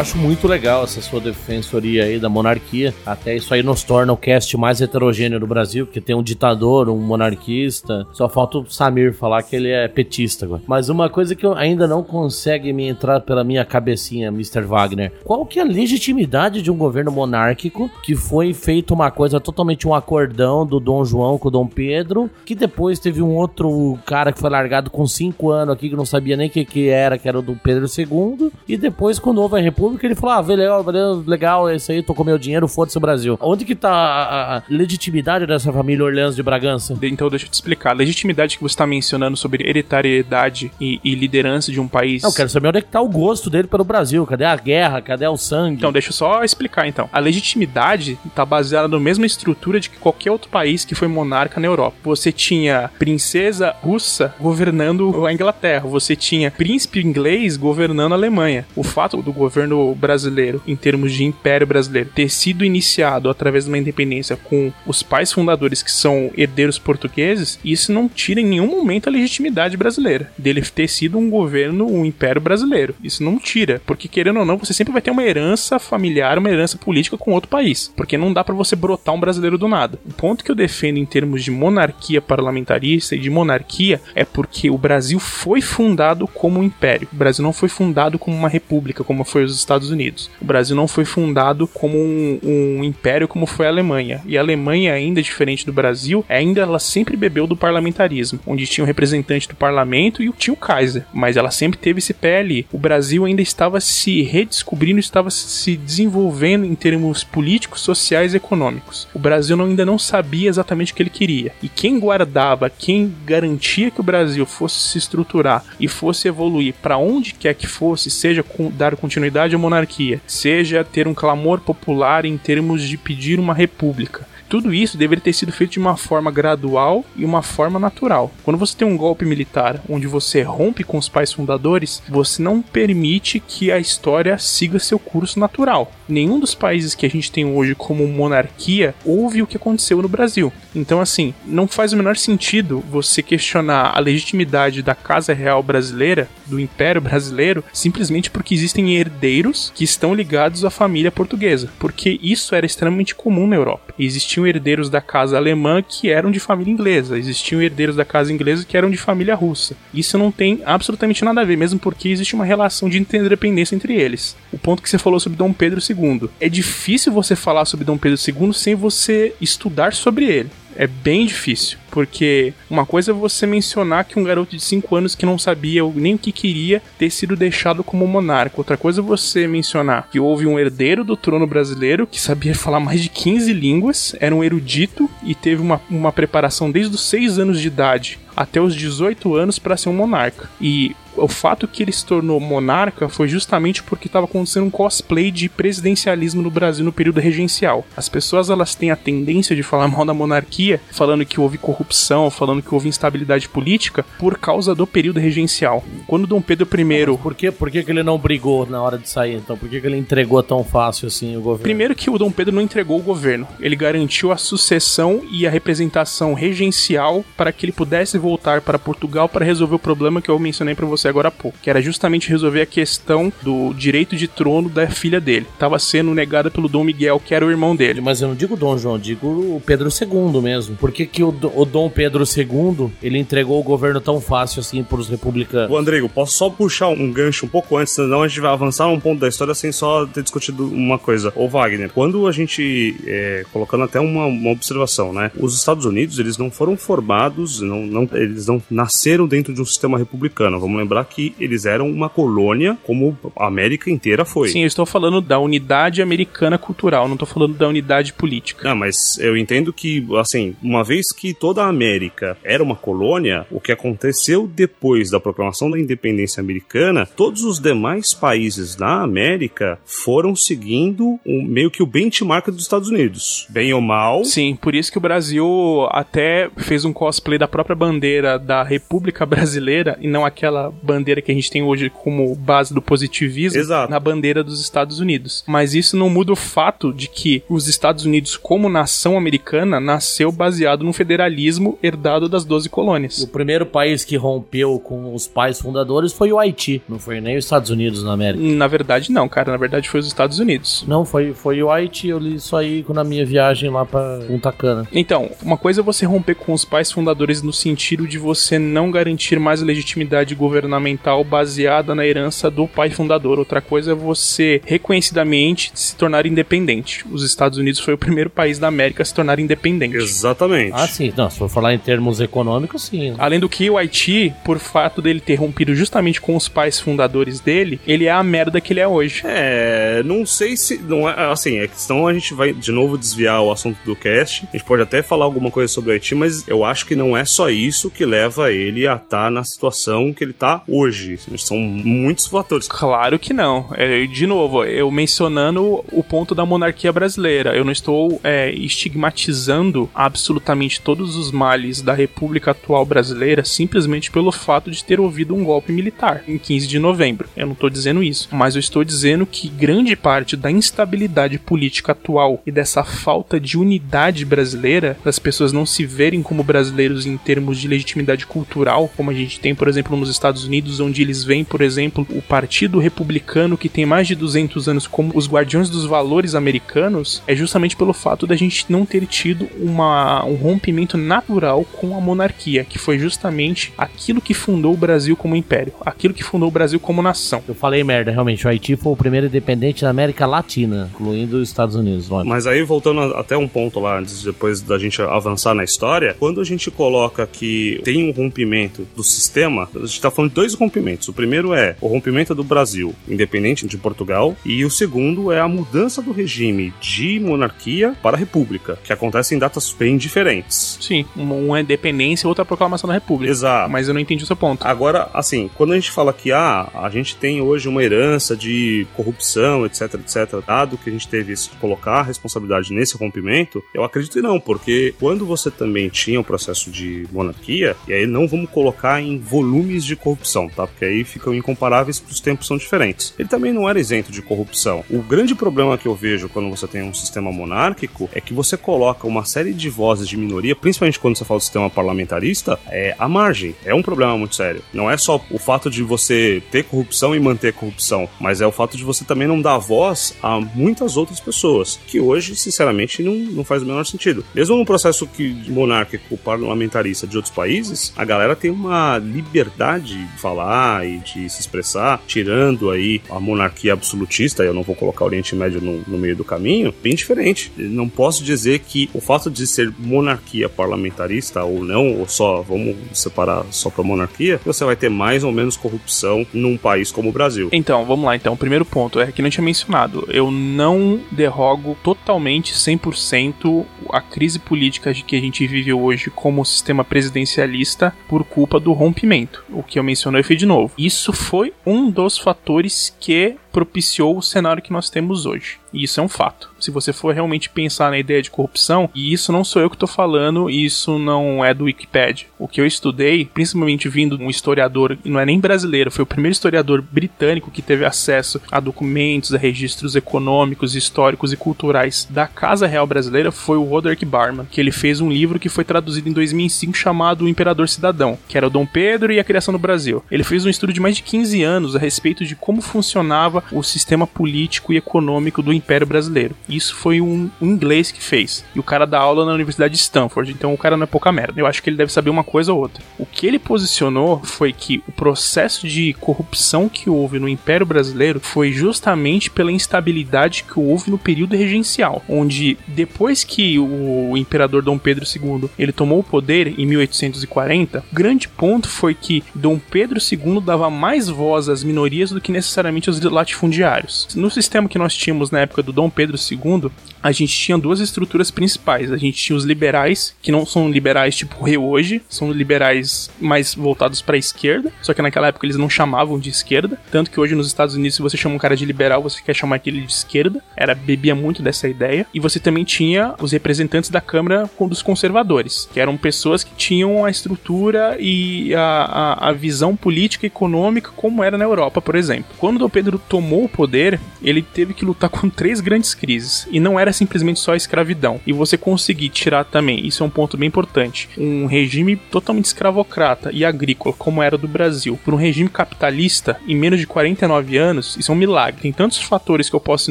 [0.00, 2.94] Acho muito legal essa sua defensoria aí da monarquia.
[3.04, 6.88] Até isso aí nos torna o cast mais heterogêneo do Brasil, porque tem um ditador,
[6.88, 8.06] um monarquista.
[8.12, 10.62] Só falta o Samir falar que ele é petista agora.
[10.66, 14.62] Mas uma coisa que ainda não consegue me entrar pela minha cabecinha, Mr.
[14.62, 15.12] Wagner.
[15.22, 19.86] Qual que é a legitimidade de um governo monárquico que foi feito uma coisa totalmente
[19.86, 24.32] um acordão do Dom João com o Dom Pedro, que depois teve um outro cara
[24.32, 27.18] que foi largado com cinco anos aqui que não sabia nem o que, que era,
[27.18, 30.54] que era o do Pedro II, e depois quando houve a República ele falou, ah,
[30.54, 30.84] legal,
[31.26, 33.38] legal, é isso aí, tô com meu dinheiro, foda-se o Brasil.
[33.40, 36.96] Onde que tá a, a legitimidade dessa família Orleans de Bragança?
[37.02, 37.90] Então deixa eu te explicar.
[37.90, 42.22] A legitimidade que você está mencionando sobre hereditariedade e, e liderança de um país.
[42.22, 44.26] Não, eu quero saber onde é que tá o gosto dele pelo Brasil.
[44.26, 45.00] Cadê a guerra?
[45.00, 45.76] Cadê o sangue?
[45.76, 47.08] Então, deixa eu só explicar então.
[47.12, 51.60] A legitimidade está baseada na mesma estrutura de que qualquer outro país que foi monarca
[51.60, 51.96] na Europa.
[52.04, 58.66] Você tinha princesa russa governando a Inglaterra, você tinha príncipe inglês governando a Alemanha.
[58.76, 63.70] O fato do governo brasileiro, em termos de império brasileiro, ter sido iniciado através de
[63.70, 68.66] uma independência com os pais fundadores que são herdeiros portugueses, isso não tira em nenhum
[68.66, 72.94] momento a legitimidade brasileira dele ter sido um governo, um império brasileiro.
[73.02, 76.50] Isso não tira, porque querendo ou não, você sempre vai ter uma herança familiar, uma
[76.50, 79.98] herança política com outro país, porque não dá para você brotar um brasileiro do nada.
[80.06, 84.70] O ponto que eu defendo em termos de monarquia parlamentarista e de monarquia é porque
[84.70, 87.08] o Brasil foi fundado como um império.
[87.12, 90.30] O Brasil não foi fundado como uma república, como foi os Estados Unidos.
[90.40, 94.20] O Brasil não foi fundado como um, um império, como foi a Alemanha.
[94.26, 98.84] E a Alemanha, ainda diferente do Brasil, ainda ela sempre bebeu do parlamentarismo, onde tinha
[98.84, 102.66] um representante do parlamento e tinha o Kaiser, mas ela sempre teve esse pé ali.
[102.72, 109.06] O Brasil ainda estava se redescobrindo, estava se desenvolvendo em termos políticos, sociais e econômicos.
[109.14, 111.52] O Brasil ainda não sabia exatamente o que ele queria.
[111.62, 116.98] E quem guardava, quem garantia que o Brasil fosse se estruturar e fosse evoluir para
[116.98, 122.36] onde quer que fosse, seja dar continuidade à monarquia, seja ter um clamor popular em
[122.36, 127.04] termos de pedir uma república, tudo isso deveria ter sido feito de uma forma gradual
[127.16, 128.32] e uma forma natural.
[128.42, 132.60] Quando você tem um golpe militar onde você rompe com os pais fundadores, você não
[132.60, 135.92] permite que a história siga seu curso natural.
[136.08, 140.08] Nenhum dos países que a gente tem hoje como monarquia ouve o que aconteceu no
[140.08, 140.52] Brasil.
[140.74, 146.28] Então, assim, não faz o menor sentido você questionar a legitimidade da Casa Real brasileira,
[146.46, 151.70] do Império Brasileiro, simplesmente porque existem herdeiros que estão ligados à família portuguesa.
[151.78, 153.94] Porque isso era extremamente comum na Europa.
[153.96, 158.32] Existiam existiam herdeiros da casa alemã que eram de família inglesa, existiam herdeiros da casa
[158.32, 159.76] inglesa que eram de família russa.
[159.92, 163.94] Isso não tem absolutamente nada a ver, mesmo porque existe uma relação de interdependência entre
[163.94, 164.36] eles.
[164.52, 166.28] O ponto que você falou sobre Dom Pedro II.
[166.40, 171.26] É difícil você falar sobre Dom Pedro II sem você estudar sobre ele é bem
[171.26, 171.78] difícil.
[171.90, 175.82] Porque uma coisa é você mencionar que um garoto de 5 anos que não sabia
[175.94, 178.56] nem o que queria ter sido deixado como monarca.
[178.58, 182.80] Outra coisa é você mencionar que houve um herdeiro do trono brasileiro que sabia falar
[182.80, 187.38] mais de 15 línguas, era um erudito e teve uma, uma preparação desde os 6
[187.38, 190.48] anos de idade até os 18 anos para ser um monarca.
[190.60, 195.30] E o fato que ele se tornou monarca foi justamente porque estava acontecendo um cosplay
[195.30, 197.84] de presidencialismo no Brasil no período regencial.
[197.96, 202.30] As pessoas elas têm a tendência de falar mal da monarquia, falando que houve corrupção,
[202.30, 205.84] falando que houve instabilidade política por causa do período regencial.
[206.06, 209.08] Quando Dom Pedro I, por que, por que, que ele não brigou na hora de
[209.08, 209.56] sair então?
[209.56, 211.62] Por que, que ele entregou tão fácil assim o governo?
[211.62, 213.46] Primeiro que o Dom Pedro não entregou o governo.
[213.60, 219.28] Ele garantiu a sucessão e a representação regencial para que ele pudesse voltar para Portugal
[219.28, 222.28] para resolver o problema que eu mencionei para você agora há pouco, que era justamente
[222.28, 225.46] resolver a questão do direito de trono da filha dele.
[225.58, 228.00] Tava sendo negada pelo Dom Miguel, que era o irmão dele.
[228.00, 230.76] Mas eu não digo Dom João, digo o Pedro II mesmo.
[230.76, 234.82] Por que, que o, o Dom Pedro II ele entregou o governo tão fácil assim
[234.82, 235.70] para os republicanos?
[235.70, 238.86] O Andrigo, posso só puxar um gancho um pouco antes, senão a gente vai avançar
[238.88, 241.32] um ponto da história sem só ter discutido uma coisa.
[241.34, 245.30] Ô Wagner, quando a gente, é, colocando até uma, uma observação, né?
[245.38, 249.64] Os Estados Unidos, eles não foram formados, não, não, eles não nasceram dentro de um
[249.64, 250.58] sistema republicano.
[250.58, 254.48] Vamos lembrar que eles eram uma colônia, como a América inteira foi.
[254.48, 258.68] Sim, eu estou falando da unidade americana cultural, não estou falando da unidade política.
[258.68, 263.46] Não, mas eu entendo que, assim, uma vez que toda a América era uma colônia,
[263.50, 269.78] o que aconteceu depois da proclamação da independência americana, todos os demais países na América
[269.84, 273.46] foram seguindo um, meio que o benchmark dos Estados Unidos.
[273.50, 274.24] Bem ou mal.
[274.24, 275.46] Sim, por isso que o Brasil
[275.90, 277.99] até fez um cosplay da própria bandeira
[278.38, 282.80] da República Brasileira e não aquela bandeira que a gente tem hoje como base do
[282.82, 283.90] positivismo Exato.
[283.90, 285.44] na bandeira dos Estados Unidos.
[285.46, 290.32] Mas isso não muda o fato de que os Estados Unidos, como nação americana, nasceu
[290.32, 293.24] baseado no federalismo herdado das 12 O colônias.
[293.26, 297.44] primeiro país que rompeu com os pais fundadores foi o Haiti, não foi nem os
[297.44, 298.42] Estados Unidos na América.
[298.44, 299.50] Na verdade, não, cara.
[299.52, 300.84] Na verdade, foi os Estados Unidos.
[300.86, 304.50] Não, foi, foi o Haiti, eu li isso aí na minha viagem lá pra Punta
[304.52, 304.86] Cana.
[304.92, 308.90] Então, uma coisa é você romper com os pais fundadores no sentido de você não
[308.90, 313.38] garantir mais legitimidade governamental baseada na herança do pai fundador.
[313.38, 317.04] Outra coisa é você reconhecidamente se tornar independente.
[317.10, 319.96] Os Estados Unidos foi o primeiro país da América a se tornar independente.
[319.96, 320.72] Exatamente.
[320.74, 321.12] Ah, sim.
[321.16, 323.14] Não, se for falar em termos econômicos, sim.
[323.18, 327.40] Além do que o Haiti, por fato dele ter rompido justamente com os pais fundadores
[327.40, 329.22] dele, ele é a merda que ele é hoje.
[329.24, 330.78] É, não sei se.
[330.78, 333.96] Não é, assim, é que senão a gente vai de novo desviar o assunto do
[333.96, 334.46] cast.
[334.52, 337.16] A gente pode até falar alguma coisa sobre o Haiti, mas eu acho que não
[337.16, 341.18] é só isso que leva ele a estar na situação que ele tá hoje.
[341.38, 342.66] São muitos fatores.
[342.66, 343.68] Claro que não.
[343.74, 347.56] É, de novo, eu mencionando o ponto da monarquia brasileira.
[347.56, 354.32] Eu não estou é, estigmatizando absolutamente todos os males da República atual brasileira simplesmente pelo
[354.32, 357.28] fato de ter ouvido um golpe militar em 15 de novembro.
[357.36, 358.28] Eu não estou dizendo isso.
[358.32, 363.58] Mas eu estou dizendo que grande parte da instabilidade política atual e dessa falta de
[363.58, 369.10] unidade brasileira, das pessoas não se verem como brasileiros em termos de legitimidade cultural, como
[369.10, 372.78] a gente tem, por exemplo, nos Estados Unidos, onde eles veem, por exemplo, o Partido
[372.78, 377.76] Republicano, que tem mais de 200 anos, como os guardiões dos valores americanos, é justamente
[377.76, 382.78] pelo fato da gente não ter tido uma, um rompimento natural com a monarquia, que
[382.78, 387.02] foi justamente aquilo que fundou o Brasil como império, aquilo que fundou o Brasil como
[387.02, 387.42] nação.
[387.46, 388.46] Eu falei merda, realmente.
[388.46, 392.08] O Haiti foi o primeiro independente da América Latina, incluindo os Estados Unidos.
[392.08, 392.28] lógico.
[392.28, 396.40] Mas aí, voltando até um ponto lá, antes, depois da gente avançar na história, quando
[396.40, 400.54] a gente coloca que tem um rompimento do sistema, a gente tá falando de dois
[400.54, 401.08] rompimentos.
[401.08, 405.48] O primeiro é o rompimento do Brasil, independente de Portugal, e o segundo é a
[405.48, 410.78] mudança do regime de monarquia para república, que acontece em datas bem diferentes.
[410.80, 413.30] Sim, uma, independência e outra proclamação da República.
[413.30, 413.70] Exato.
[413.70, 414.66] Mas eu não entendi o seu ponto.
[414.66, 418.86] Agora, assim, quando a gente fala que ah, a gente tem hoje uma herança de
[418.94, 423.84] corrupção, etc, etc, dado que a gente teve esse, colocar a responsabilidade nesse rompimento, eu
[423.84, 428.28] acredito que não, porque quando você também tinha o processo de monarquia, e aí não
[428.28, 430.66] vamos colocar em volumes de corrupção, tá?
[430.66, 433.14] Porque aí ficam incomparáveis porque os tempos são diferentes.
[433.18, 434.84] Ele também não era isento de corrupção.
[434.88, 438.56] O grande problema que eu vejo quando você tem um sistema monárquico é que você
[438.56, 442.94] coloca uma série de vozes de minoria, principalmente quando você fala do sistema parlamentarista, é
[442.98, 443.54] à margem.
[443.64, 444.62] É um problema muito sério.
[444.72, 448.52] Não é só o fato de você ter corrupção e manter corrupção, mas é o
[448.52, 453.14] fato de você também não dar voz a muitas outras pessoas, que hoje, sinceramente, não,
[453.14, 454.24] não faz o menor sentido.
[454.34, 460.20] Mesmo no processo que monárquico parlamentarista de outros países, a galera tem uma liberdade de
[460.20, 465.06] falar e de se expressar, tirando aí a monarquia absolutista, eu não vou colocar o
[465.06, 467.50] Oriente Médio no, no meio do caminho, bem diferente.
[467.56, 472.76] Não posso dizer que o fato de ser monarquia parlamentarista ou não, ou só, vamos
[472.92, 477.12] separar só pra monarquia, você vai ter mais ou menos corrupção num país como o
[477.12, 477.48] Brasil.
[477.52, 478.36] Então, vamos lá então.
[478.36, 480.06] Primeiro ponto é que não tinha mencionado.
[480.10, 486.44] Eu não derrogo totalmente 100% a crise política de que a gente vive hoje como
[486.44, 486.84] sistema
[487.20, 489.44] presidencialista por culpa do rompimento.
[489.50, 490.72] O que eu mencionei foi de novo.
[490.78, 495.58] Isso foi um dos fatores que propiciou o cenário que nós temos hoje.
[495.72, 496.50] E isso é um fato.
[496.58, 499.76] Se você for realmente pensar na ideia de corrupção, e isso não sou eu que
[499.76, 502.26] estou falando, isso não é do Wikipedia.
[502.38, 506.06] O que eu estudei, principalmente vindo de um historiador, não é nem brasileiro, foi o
[506.06, 512.26] primeiro historiador britânico que teve acesso a documentos, a registros econômicos, históricos e culturais da
[512.26, 516.08] Casa Real Brasileira, foi o Roderick Barman, que ele fez um livro que foi traduzido
[516.08, 519.58] em 2005 chamado O Imperador Cidadão, que era o Dom Pedro e a criação do
[519.58, 520.04] Brasil.
[520.10, 523.62] Ele fez um estudo de mais de 15 anos a respeito de como funcionava o
[523.62, 526.34] sistema político e econômico do Império Brasileiro.
[526.48, 528.44] Isso foi um, um inglês que fez.
[528.54, 531.12] E o cara dá aula na Universidade de Stanford, então o cara não é pouca
[531.12, 531.40] merda.
[531.40, 532.82] Eu acho que ele deve saber uma coisa ou outra.
[532.98, 538.20] O que ele posicionou foi que o processo de corrupção que houve no Império Brasileiro
[538.20, 544.78] foi justamente pela instabilidade que houve no período regencial, onde depois que o imperador Dom
[544.78, 549.98] Pedro II ele tomou o poder em 1840, o grande ponto foi que Dom Pedro
[550.00, 552.98] II dava mais voz às minorias do que necessariamente aos
[553.30, 554.08] latifundiários.
[554.14, 556.70] No sistema que nós tínhamos na época do Dom Pedro II,
[557.02, 558.92] a gente tinha duas estruturas principais.
[558.92, 563.54] A gente tinha os liberais, que não são liberais tipo rei hoje, são liberais mais
[563.54, 567.20] voltados para a esquerda, só que naquela época eles não chamavam de esquerda, tanto que
[567.20, 569.80] hoje nos Estados Unidos se você chama um cara de liberal, você quer chamar aquele
[569.80, 570.42] de esquerda.
[570.56, 572.06] Era bebia muito dessa ideia.
[572.12, 577.04] E você também tinha os representantes da Câmara dos conservadores, que eram pessoas que tinham
[577.04, 581.94] a estrutura e a, a, a visão política e econômica como era na Europa, por
[581.94, 582.34] exemplo.
[582.38, 586.46] Quando Dom Pedro tomou o poder, ele teve que lutar com três grandes crises.
[586.50, 588.20] E não era simplesmente só a escravidão.
[588.26, 593.30] E você conseguir tirar também, isso é um ponto bem importante, um regime totalmente escravocrata
[593.32, 597.96] e agrícola, como era do Brasil, por um regime capitalista em menos de 49 anos,
[597.96, 598.62] isso é um milagre.
[598.62, 599.90] Tem tantos fatores que eu posso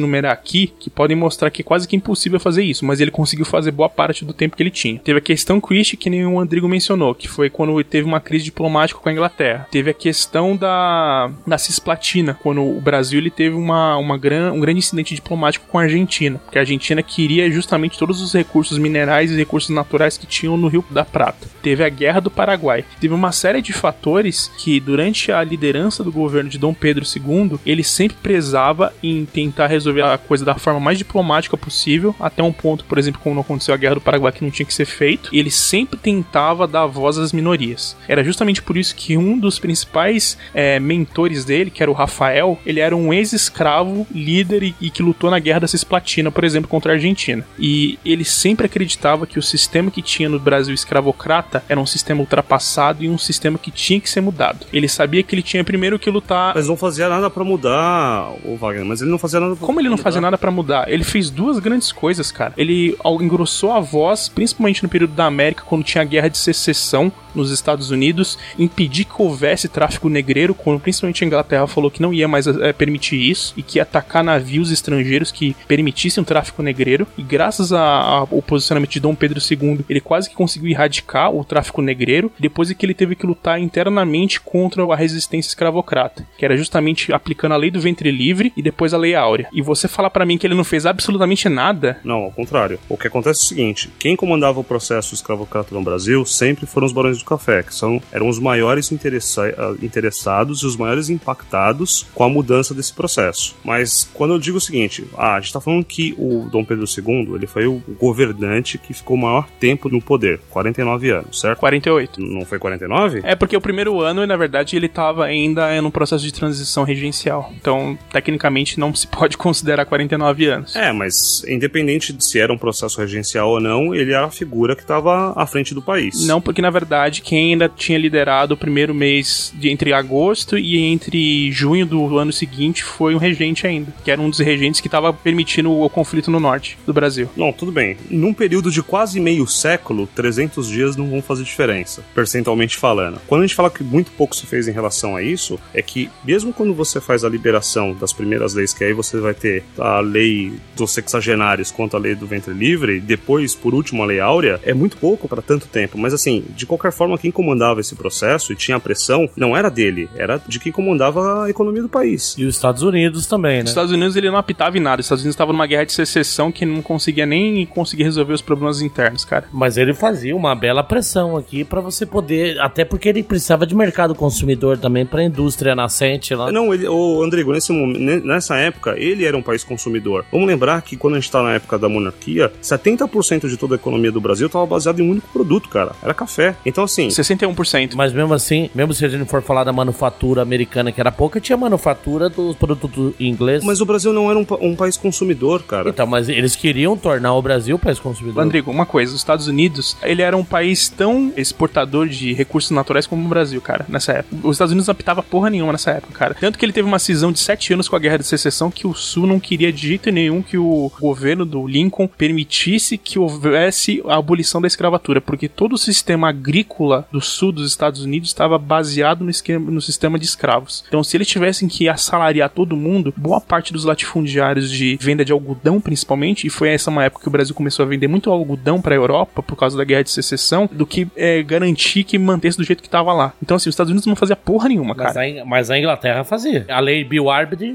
[0.00, 3.44] enumerar aqui que podem mostrar que é quase que impossível fazer isso, mas ele conseguiu
[3.44, 4.98] fazer boa parte do tempo que ele tinha.
[4.98, 8.44] Teve a questão Christie, que nem o Andrigo mencionou, que foi quando teve uma crise
[8.44, 9.66] diplomática com a Inglaterra.
[9.70, 14.60] Teve a questão da, da cisplatina, quando o Brasil ele teve uma, uma gran, um
[14.60, 19.30] grande incidente diplomático com a Argentina, porque a Argentina queria justamente todos os recursos minerais
[19.30, 21.48] e recursos naturais que tinham no Rio da Prata.
[21.62, 22.84] Teve a Guerra do Paraguai.
[23.00, 27.58] Teve uma série de fatores que, durante a liderança do governo de Dom Pedro II,
[27.64, 32.52] ele sempre prezava em tentar resolver a coisa da forma mais diplomática possível, até um
[32.52, 35.30] ponto, por exemplo, quando aconteceu a Guerra do Paraguai, que não tinha que ser feito.
[35.32, 37.96] E ele sempre tentava dar voz às minorias.
[38.08, 42.58] Era justamente por isso que um dos principais eh, mentores dele, que era o Rafael,
[42.64, 46.68] ele era um ex-escravo, líder e, e que lutou na Guerra da Cisplatina, por exemplo,
[46.80, 47.44] contra a Argentina.
[47.58, 52.20] E ele sempre acreditava que o sistema que tinha no Brasil escravocrata era um sistema
[52.20, 54.66] ultrapassado e um sistema que tinha que ser mudado.
[54.72, 56.54] Ele sabia que ele tinha primeiro que lutar.
[56.54, 58.84] Mas não fazia nada pra mudar, o Wagner.
[58.86, 60.04] Mas ele não fazia nada pra Como ele não mudar.
[60.04, 60.90] fazia nada pra mudar?
[60.90, 62.54] Ele fez duas grandes coisas, cara.
[62.56, 67.12] Ele engrossou a voz, principalmente no período da América, quando tinha a guerra de secessão
[67.34, 72.12] nos Estados Unidos, impedir que houvesse tráfico negreiro, quando principalmente a Inglaterra falou que não
[72.12, 76.60] ia mais eh, permitir isso e que ia atacar navios estrangeiros que permitissem o tráfico
[76.62, 76.69] negreiro.
[77.16, 81.82] E graças ao posicionamento de Dom Pedro II, ele quase que conseguiu erradicar o tráfico
[81.82, 86.56] negreiro, depois é que ele teve que lutar internamente contra a resistência escravocrata, que era
[86.56, 89.48] justamente aplicando a lei do ventre livre e depois a lei áurea.
[89.52, 92.78] E você falar pra mim que ele não fez absolutamente nada, Não, ao contrário.
[92.88, 96.86] O que acontece é o seguinte: quem comandava o processo escravocrata no Brasil sempre foram
[96.86, 102.06] os barões do café, que são, eram os maiores ah, interessados e os maiores impactados
[102.14, 103.56] com a mudança desse processo.
[103.64, 106.84] Mas quando eu digo o seguinte, ah, a gente tá falando que o Dom Pedro
[106.84, 111.58] II ele foi o governante que ficou o maior tempo no poder, 49 anos, certo?
[111.58, 112.20] 48.
[112.20, 113.20] Não foi 49?
[113.24, 117.52] É porque o primeiro ano, na verdade, ele tava ainda no processo de transição regencial.
[117.60, 120.76] Então, tecnicamente, não se pode considerar 49 anos.
[120.76, 124.74] É, mas independente de se era um processo regencial ou não, ele era a figura
[124.74, 126.26] que estava à frente do país.
[126.26, 130.78] Não, porque na verdade quem ainda tinha liderado o primeiro mês de entre agosto e
[130.78, 134.88] entre junho do ano seguinte foi um regente ainda, que era um dos regentes que
[134.88, 136.49] estava permitindo o conflito no norte
[136.86, 137.28] do Brasil.
[137.36, 137.96] Não, tudo bem.
[138.10, 143.20] Num período de quase meio século, 300 dias não vão fazer diferença, percentualmente falando.
[143.26, 146.10] Quando a gente fala que muito pouco se fez em relação a isso, é que
[146.24, 150.00] mesmo quando você faz a liberação das primeiras leis, que aí você vai ter a
[150.00, 154.20] lei dos sexagenários quanto a lei do ventre livre, e depois, por último, a lei
[154.20, 155.98] áurea, é muito pouco para tanto tempo.
[155.98, 159.68] Mas assim, de qualquer forma, quem comandava esse processo e tinha a pressão, não era
[159.68, 162.34] dele, era de quem comandava a economia do país.
[162.38, 163.64] E os Estados Unidos também, né?
[163.64, 165.00] Os Estados Unidos ele não apitava em nada.
[165.00, 168.42] Os Estados Unidos estavam numa guerra de secessão que não conseguia nem conseguir resolver os
[168.42, 169.46] problemas internos, cara.
[169.52, 172.60] Mas ele fazia uma bela pressão aqui pra você poder.
[172.60, 176.52] Até porque ele precisava de mercado consumidor também pra indústria nascente lá.
[176.52, 180.24] Não, ele, o Andrigo, nesse momento, ne- nessa época, ele era um país consumidor.
[180.30, 183.76] Vamos lembrar que quando a gente tá na época da monarquia, 70% de toda a
[183.76, 185.92] economia do Brasil estava baseada em um único produto, cara.
[186.02, 186.54] Era café.
[186.64, 187.94] Então, assim, 61%.
[187.94, 191.40] Mas mesmo assim, mesmo se a gente for falar da manufatura americana, que era pouca,
[191.40, 193.64] tinha manufatura dos produtos ingleses.
[193.64, 195.88] mas o Brasil não era um, um país consumidor, cara.
[195.88, 198.44] Então, mas eles queriam tornar o Brasil país consumidor.
[198.44, 203.06] Rodrigo, uma coisa, os Estados Unidos, ele era um país tão exportador de recursos naturais
[203.06, 204.36] como o Brasil, cara, nessa época.
[204.46, 206.34] Os Estados Unidos não apitava porra nenhuma nessa época, cara.
[206.34, 208.86] Tanto que ele teve uma cisão de sete anos com a Guerra de Secessão que
[208.86, 214.02] o Sul não queria de jeito nenhum que o governo do Lincoln permitisse que houvesse
[214.06, 218.58] a abolição da escravatura, porque todo o sistema agrícola do Sul dos Estados Unidos estava
[218.58, 220.84] baseado no, esquema, no sistema de escravos.
[220.88, 225.32] Então, se eles tivessem que assalariar todo mundo, boa parte dos latifundiários de venda de
[225.32, 226.09] algodão, principalmente,
[226.46, 228.96] e foi essa uma época que o Brasil começou a vender muito algodão para a
[228.96, 232.82] Europa por causa da guerra de secessão, do que é, garantir que mantesse do jeito
[232.82, 233.32] que tava lá.
[233.42, 235.26] Então, assim, os Estados Unidos não fazia porra nenhuma, Mas cara.
[235.42, 236.64] a, mas a Inglaterra fazia.
[236.68, 237.26] A lei Bill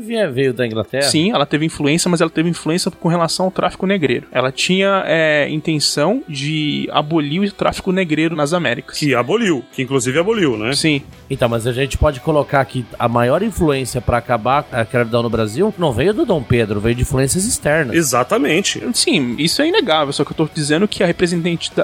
[0.01, 1.03] vie- veio da Inglaterra.
[1.03, 4.27] Sim, ela teve influência, mas ela teve influência com relação ao tráfico negreiro.
[4.31, 8.97] Ela tinha é, intenção de abolir o tráfico negreiro nas Américas.
[8.97, 10.73] Que aboliu, que inclusive aboliu, né?
[10.73, 15.23] Sim, Então, mas a gente pode colocar que a maior influência pra acabar a escravidão
[15.23, 17.95] no Brasil não veio do Dom Pedro, veio de influências externas.
[18.25, 18.81] Exatamente.
[18.93, 21.15] Sim, isso é inegável, só que eu tô dizendo que a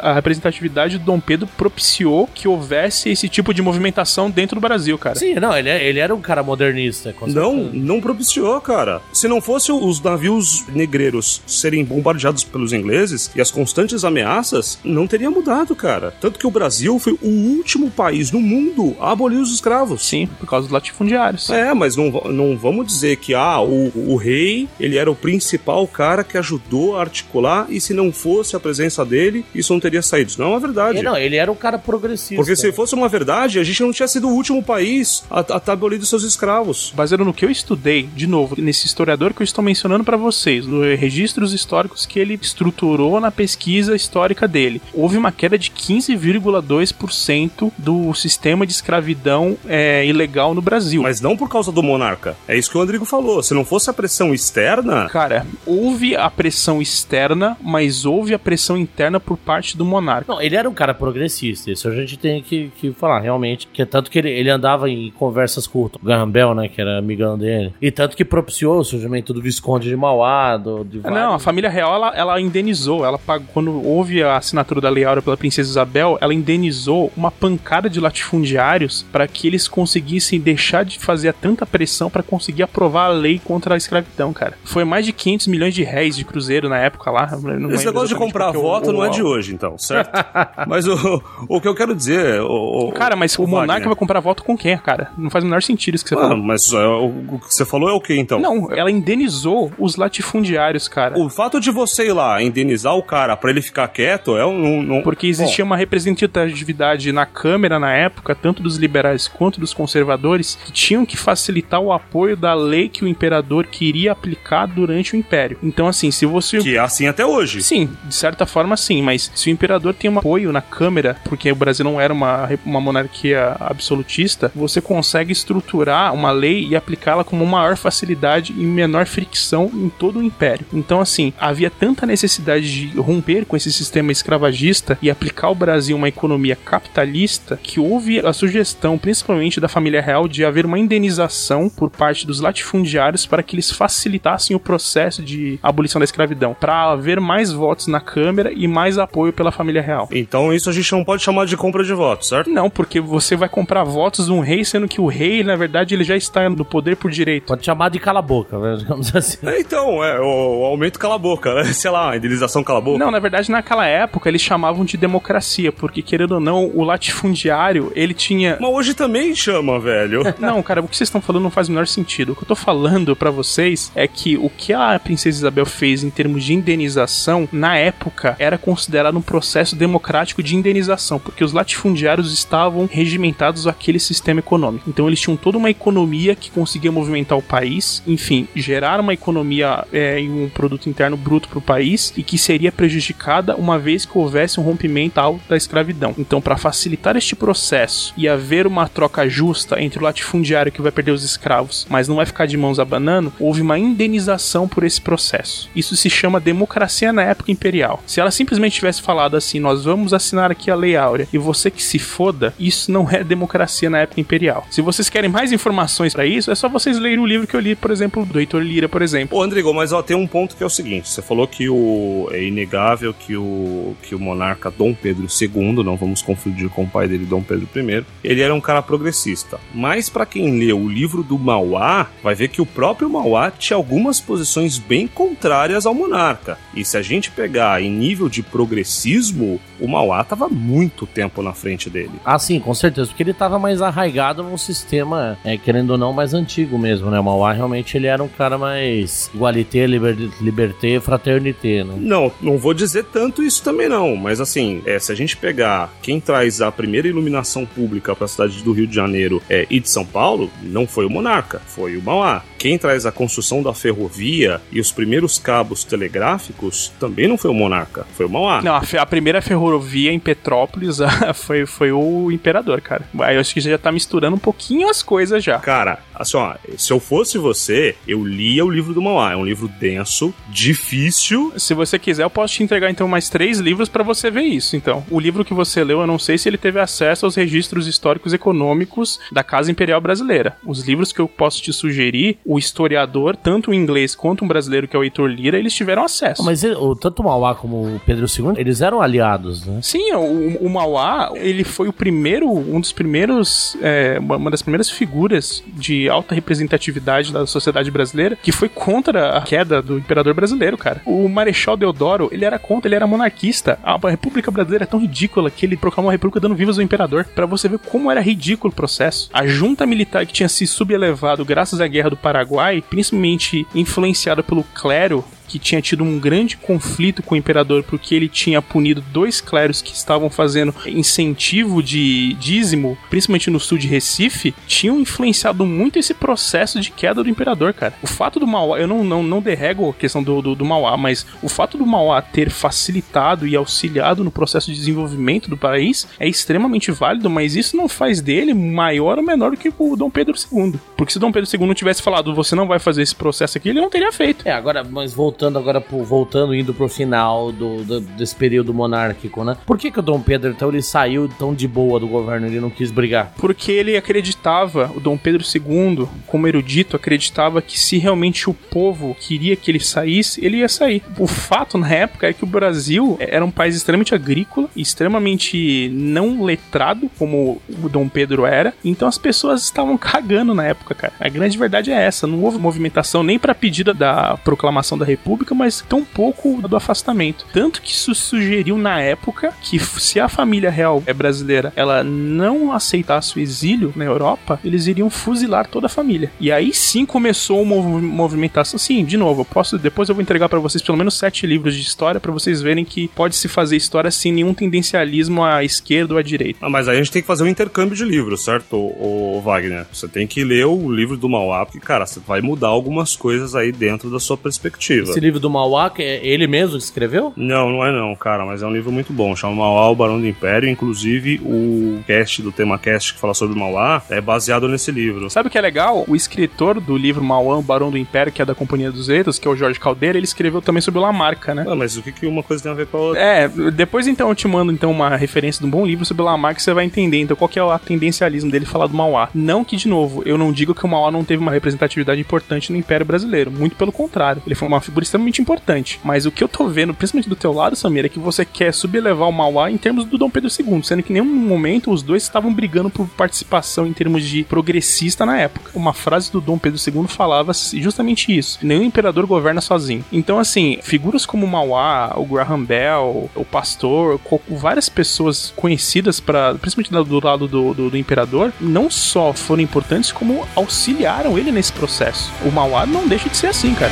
[0.02, 4.98] a representatividade do Dom Pedro propiciou que houvesse esse tipo de movimentação dentro do Brasil,
[4.98, 5.16] cara.
[5.16, 7.14] Sim, não, ele, é- ele era um cara modernista.
[7.14, 9.02] com Não, não propiciou, cara.
[9.14, 15.08] Se não fosse os navios negreiros serem bombardeados pelos ingleses e as constantes ameaças, não
[15.08, 16.14] teria mudado, cara.
[16.20, 17.28] Tanto que o Brasil foi o
[17.58, 20.06] último país no mundo a abolir os escravos.
[20.08, 21.50] Sim, por causa dos latifundiários.
[21.50, 25.88] É, mas não, não vamos dizer que ah, o, o rei ele era o principal
[25.88, 30.02] cara que ajudou a articular e se não fosse a presença dele, isso não teria
[30.02, 30.32] saído.
[30.32, 30.98] Isso não é uma verdade.
[30.98, 32.36] Ele, não, ele era um cara progressista.
[32.36, 35.60] Porque se fosse uma verdade, a gente não tinha sido o último país a, a
[35.60, 36.92] ter abolido seus escravos.
[36.96, 40.66] Baseado no que eu estudei, de novo, nesse historiador que eu estou mencionando pra vocês,
[40.66, 47.72] no registros históricos que ele estruturou na pesquisa histórica dele, houve uma queda de 15,2%
[47.78, 51.02] do sistema de escravidão é, ilegal no Brasil.
[51.02, 52.36] Mas não por causa do monarca.
[52.48, 53.42] É isso que o Rodrigo falou.
[53.44, 58.78] Se não fosse a pressão externa, Cara, houve a pressão externa, mas houve a pressão
[58.78, 60.32] interna por parte do monarca.
[60.32, 63.68] Não, ele era um cara progressista, isso a gente tem que, que falar, realmente.
[63.72, 66.98] Que é tanto que ele, ele andava em conversas com o Gambel, né, que era
[67.00, 67.74] amigão dele.
[67.82, 71.44] E tanto que propiciou o surgimento do Visconde de Mauá, do, de Não, a vários-
[71.44, 75.38] família real, ela, ela indenizou, ela pagou, quando houve a assinatura da Lei Áurea pela
[75.38, 81.34] Princesa Isabel, ela indenizou uma pancada de latifundiários para que eles conseguissem deixar de fazer
[81.34, 84.58] tanta pressão para conseguir aprovar a lei contra a escravidão, cara.
[84.64, 87.30] Foi mais de 500 milhões de réis de cruzeiro na época lá.
[87.74, 90.12] esse negócio de comprar porque o- voto não é o- de hoje, então, certo?
[90.68, 92.42] Mas o, o que eu quero dizer.
[92.42, 93.88] O, o- Cara, mas o, monarca Wagner.
[93.90, 95.12] vai comprar voto com quem, cara?
[95.18, 96.38] Não faz o menor sentido isso que você Ah, falou.
[96.38, 97.06] mas é, o,
[97.36, 98.40] o que você falou é o que então?
[98.40, 101.18] Não, ela indenizou os latifundiários, cara.
[101.20, 104.98] O fato de você ir lá indenizar o cara pra ele ficar quieto é um.
[104.98, 110.58] um- Porque existia uma representatividade na Câmara na época, tanto dos liberais quanto dos conservadores,
[110.66, 115.18] que tinham que facilitar o apoio da lei que o imperador queria aplicar durante o
[115.18, 115.58] império.
[115.64, 116.60] Então, assim, se você.
[116.60, 117.62] Que é assim até hoje.
[117.62, 121.52] Sim, de certa forma sim, mas se o imperador tem um apoio na Câmara, porque
[121.52, 127.24] o Brasil não era uma, uma monarquia absolutista, você consegue estruturar uma lei e aplicá-la
[127.24, 130.66] com maior facilidade e menor fricção em todo o império.
[130.74, 135.98] Então, assim, havia tanta necessidade de romper com esse sistema escravagista e aplicar ao Brasil
[135.98, 141.70] uma economia capitalista que houve a sugestão, principalmente da família real, de haver uma indenização
[141.70, 146.92] por parte dos latifundiários para que eles facilitassem o processo de abolição da escravidão, para
[146.92, 150.08] haver mais votos na Câmara e mais apoio pela família real.
[150.12, 152.50] Então isso a gente não pode chamar de compra de votos, certo?
[152.50, 155.94] Não, porque você vai comprar votos de um rei, sendo que o rei, na verdade,
[155.94, 157.48] ele já está no poder por direito.
[157.48, 159.38] Pode chamar de cala a boca, né, digamos assim.
[159.44, 161.64] É, então, é, o, o aumento cala a boca, né?
[161.74, 163.00] Sei lá, a indenização cala a boca.
[163.00, 167.92] Não, na verdade, naquela época eles chamavam de democracia, porque querendo ou não, o latifundiário,
[167.96, 170.22] ele tinha Mas hoje também chama, velho.
[170.40, 172.32] Não, cara, o que vocês estão falando não faz o menor sentido.
[172.32, 176.04] O que eu tô falando pra vocês é que o que a princesa Isabel fez
[176.04, 181.54] em termos de indenização, na época, era considerado um processo democrático de indenização, porque os
[181.54, 184.90] latifundiários estavam regimentados àquele sistema econômico.
[184.90, 189.86] Então eles tinham toda uma economia que conseguia movimentar o país, enfim, gerar uma economia
[189.92, 194.60] é, um produto interno bruto pro país e que seria prejudicada uma vez que houvesse
[194.60, 196.16] um rompimento tal da escravidão.
[196.18, 200.92] Então, para facilitar este processo e haver uma troca justa entre o latifundiário que vai
[200.92, 205.02] perder os escravos, mas não vai ficar de mãos abanando, houve uma indenização por esse
[205.02, 205.61] processo.
[205.76, 208.04] Isso se chama democracia na época imperial.
[208.06, 211.70] Se ela simplesmente tivesse falado assim, nós vamos assinar aqui a Lei Áurea e você
[211.70, 214.66] que se foda, isso não é democracia na época imperial.
[214.70, 217.60] Se vocês querem mais informações para isso, é só vocês lerem o livro que eu
[217.60, 219.38] li, por exemplo, do Heitor Lira, por exemplo.
[219.38, 222.28] Ô, Andrigo, mas ó, tem um ponto que é o seguinte: você falou que o
[222.32, 226.88] é inegável que o, que o monarca Dom Pedro II, não vamos confundir com o
[226.88, 229.60] pai dele, Dom Pedro I, ele era um cara progressista.
[229.74, 233.78] Mas pra quem leu o livro do Mauá, vai ver que o próprio Mauá tinha
[233.78, 236.58] algumas posições bem contrárias ao monarca.
[236.74, 241.54] E se a gente pegar em nível de progressismo, o Mauá tava muito tempo na
[241.54, 242.12] frente dele.
[242.24, 246.14] Ah, sim, com certeza, porque ele tava mais arraigado num sistema, é, querendo ou não,
[246.14, 247.20] mais antigo mesmo, né?
[247.20, 251.96] O Mauá realmente ele era um cara mais igualité, liber, liberté, fraternité, né?
[251.98, 255.92] Não, não vou dizer tanto isso também não, mas assim, é, se a gente pegar
[256.02, 259.80] quem traz a primeira iluminação pública para a cidade do Rio de Janeiro é, e
[259.80, 262.44] de São Paulo, não foi o Monarca, foi o Mauá.
[262.62, 267.56] Quem traz a construção da ferrovia e os primeiros cabos telegráficos também não foi o
[267.56, 268.62] Monarca, foi o Mauá.
[268.62, 271.00] Não, a, a primeira ferrovia em Petrópolis
[271.34, 273.04] foi, foi o imperador, cara.
[273.22, 275.58] Aí eu acho que já tá misturando um pouquinho as coisas já.
[275.58, 279.32] Cara, assim, ó, se eu fosse você, eu lia o livro do Mauá.
[279.32, 281.52] É um livro denso, difícil.
[281.58, 284.76] Se você quiser, eu posso te entregar então mais três livros pra você ver isso.
[284.76, 287.88] Então, o livro que você leu, eu não sei se ele teve acesso aos registros
[287.88, 290.56] históricos econômicos da Casa Imperial Brasileira.
[290.64, 294.88] Os livros que eu posso te sugerir, o historiador, tanto o inglês quanto um brasileiro
[294.88, 296.44] que é o Heitor Lira, eles tiveram acesso.
[296.44, 299.80] Mas ele- o, tanto o Mauá como o Pedro II, eles eram aliados, né?
[299.82, 304.90] Sim, o, o Mauá, ele foi o primeiro, um dos primeiros, é, uma das primeiras
[304.90, 310.78] figuras de alta representatividade da sociedade brasileira que foi contra a queda do imperador brasileiro,
[310.78, 311.02] cara.
[311.06, 313.80] O Marechal Deodoro, ele era contra, ele era monarquista.
[313.84, 317.26] A República Brasileira é tão ridícula que ele proclamou a República dando vivas ao imperador,
[317.36, 319.30] Pra você ver como era ridículo o processo.
[319.34, 322.41] A junta militar que tinha se subelevado graças à Guerra do Paraguai,
[322.82, 328.30] principalmente influenciada pelo clero, que tinha tido um grande conflito com o imperador porque ele
[328.30, 334.54] tinha punido dois clérigos que estavam fazendo incentivo de dízimo, principalmente no sul de Recife,
[334.66, 337.94] tinham influenciado muito esse processo de queda do imperador, cara.
[338.02, 340.96] O fato do Mauá, eu não, não, não derrego a questão do, do, do Mauá,
[340.96, 346.08] mas o fato do Mauá ter facilitado e auxiliado no processo de desenvolvimento do país
[346.18, 350.10] é extremamente válido, mas isso não faz dele maior ou menor do que o Dom
[350.10, 350.80] Pedro II.
[350.96, 353.70] Porque se Dom Pedro II não tivesse falado, você não vai fazer esse processo aqui,
[353.70, 354.48] ele não teria feito.
[354.48, 359.44] É, agora, mas voltando agora pro, voltando indo pro final do, do- desse período monárquico,
[359.44, 359.58] né?
[359.66, 362.60] Por que que o Dom Pedro, então, ele saiu tão de boa do governo, ele
[362.60, 363.32] não quis brigar?
[363.38, 369.16] porque ele acreditava, o Dom Pedro II, como erudito, acreditava que se realmente o povo
[369.20, 371.02] queria que ele saísse, ele ia sair.
[371.18, 376.44] O fato na época é que o Brasil era um país extremamente agrícola, extremamente não
[376.44, 381.14] letrado, como o Dom Pedro era, então as pessoas estavam cagando na época, cara.
[381.20, 385.21] A grande verdade é essa, não houve movimentação nem para pedida da proclamação da República,
[385.56, 387.46] mas tão pouco do afastamento.
[387.54, 392.72] Tanto que isso sugeriu na época que se a família real é brasileira, ela não
[392.72, 396.32] aceitasse o exílio na Europa, eles iriam fuzilar toda a família.
[396.40, 398.78] E aí sim começou uma mov- movimentação.
[398.80, 401.76] Sim, de novo, eu posso depois eu vou entregar para vocês pelo menos sete livros
[401.76, 406.14] de história para vocês verem que pode se fazer história sem nenhum tendencialismo à esquerda
[406.14, 406.60] ou à direita.
[406.62, 409.42] Ah, mas aí a gente tem que fazer um intercâmbio de livros, certo, ô, ô,
[409.42, 409.86] Wagner?
[409.92, 413.56] Você tem que ler o livro do Mauá, porque, cara, você vai mudar algumas coisas
[413.56, 415.11] aí dentro da sua perspectiva.
[415.12, 417.34] Esse livro do Mauá, que é ele mesmo que escreveu?
[417.36, 419.36] Não, não é não, cara, mas é um livro muito bom.
[419.36, 420.70] Chama Mauá, o Barão do Império.
[420.70, 425.30] Inclusive, o cast do tema cast que fala sobre o Mauá é baseado nesse livro.
[425.30, 426.04] Sabe o que é legal?
[426.08, 429.38] O escritor do livro Mauã, o Barão do Império, que é da Companhia dos Reinos,
[429.38, 431.66] que é o Jorge Caldeira, ele escreveu também sobre o Lamarca, né?
[431.68, 433.22] Ah, mas o que, que uma coisa tem a ver com a outra?
[433.22, 436.26] É, depois então eu te mando então uma referência de um bom livro sobre o
[436.26, 439.30] Lamarck que você vai entender então qual que é o tendencialismo dele falar do Mauá.
[439.34, 442.72] Não que, de novo, eu não digo que o Mauá não teve uma representatividade importante
[442.72, 446.00] no Império Brasileiro, muito pelo contrário, ele foi uma figura extremamente importante.
[446.04, 448.74] Mas o que eu tô vendo, principalmente do teu lado, Samir, é que você quer
[448.74, 452.02] subelevar o Mauá em termos do Dom Pedro II, sendo que em nenhum momento os
[452.02, 455.72] dois estavam brigando por participação em termos de progressista na época.
[455.74, 460.04] Uma frase do Dom Pedro II falava justamente isso: nenhum imperador governa sozinho.
[460.12, 466.56] Então, assim, figuras como o Mauá, o Graham Bell, o Pastor, várias pessoas conhecidas para,
[466.56, 471.52] principalmente do do lado do, do, do imperador, não só foram importantes, como auxiliaram ele
[471.52, 472.32] nesse processo.
[472.46, 473.92] O Mauá não deixa de ser assim, cara.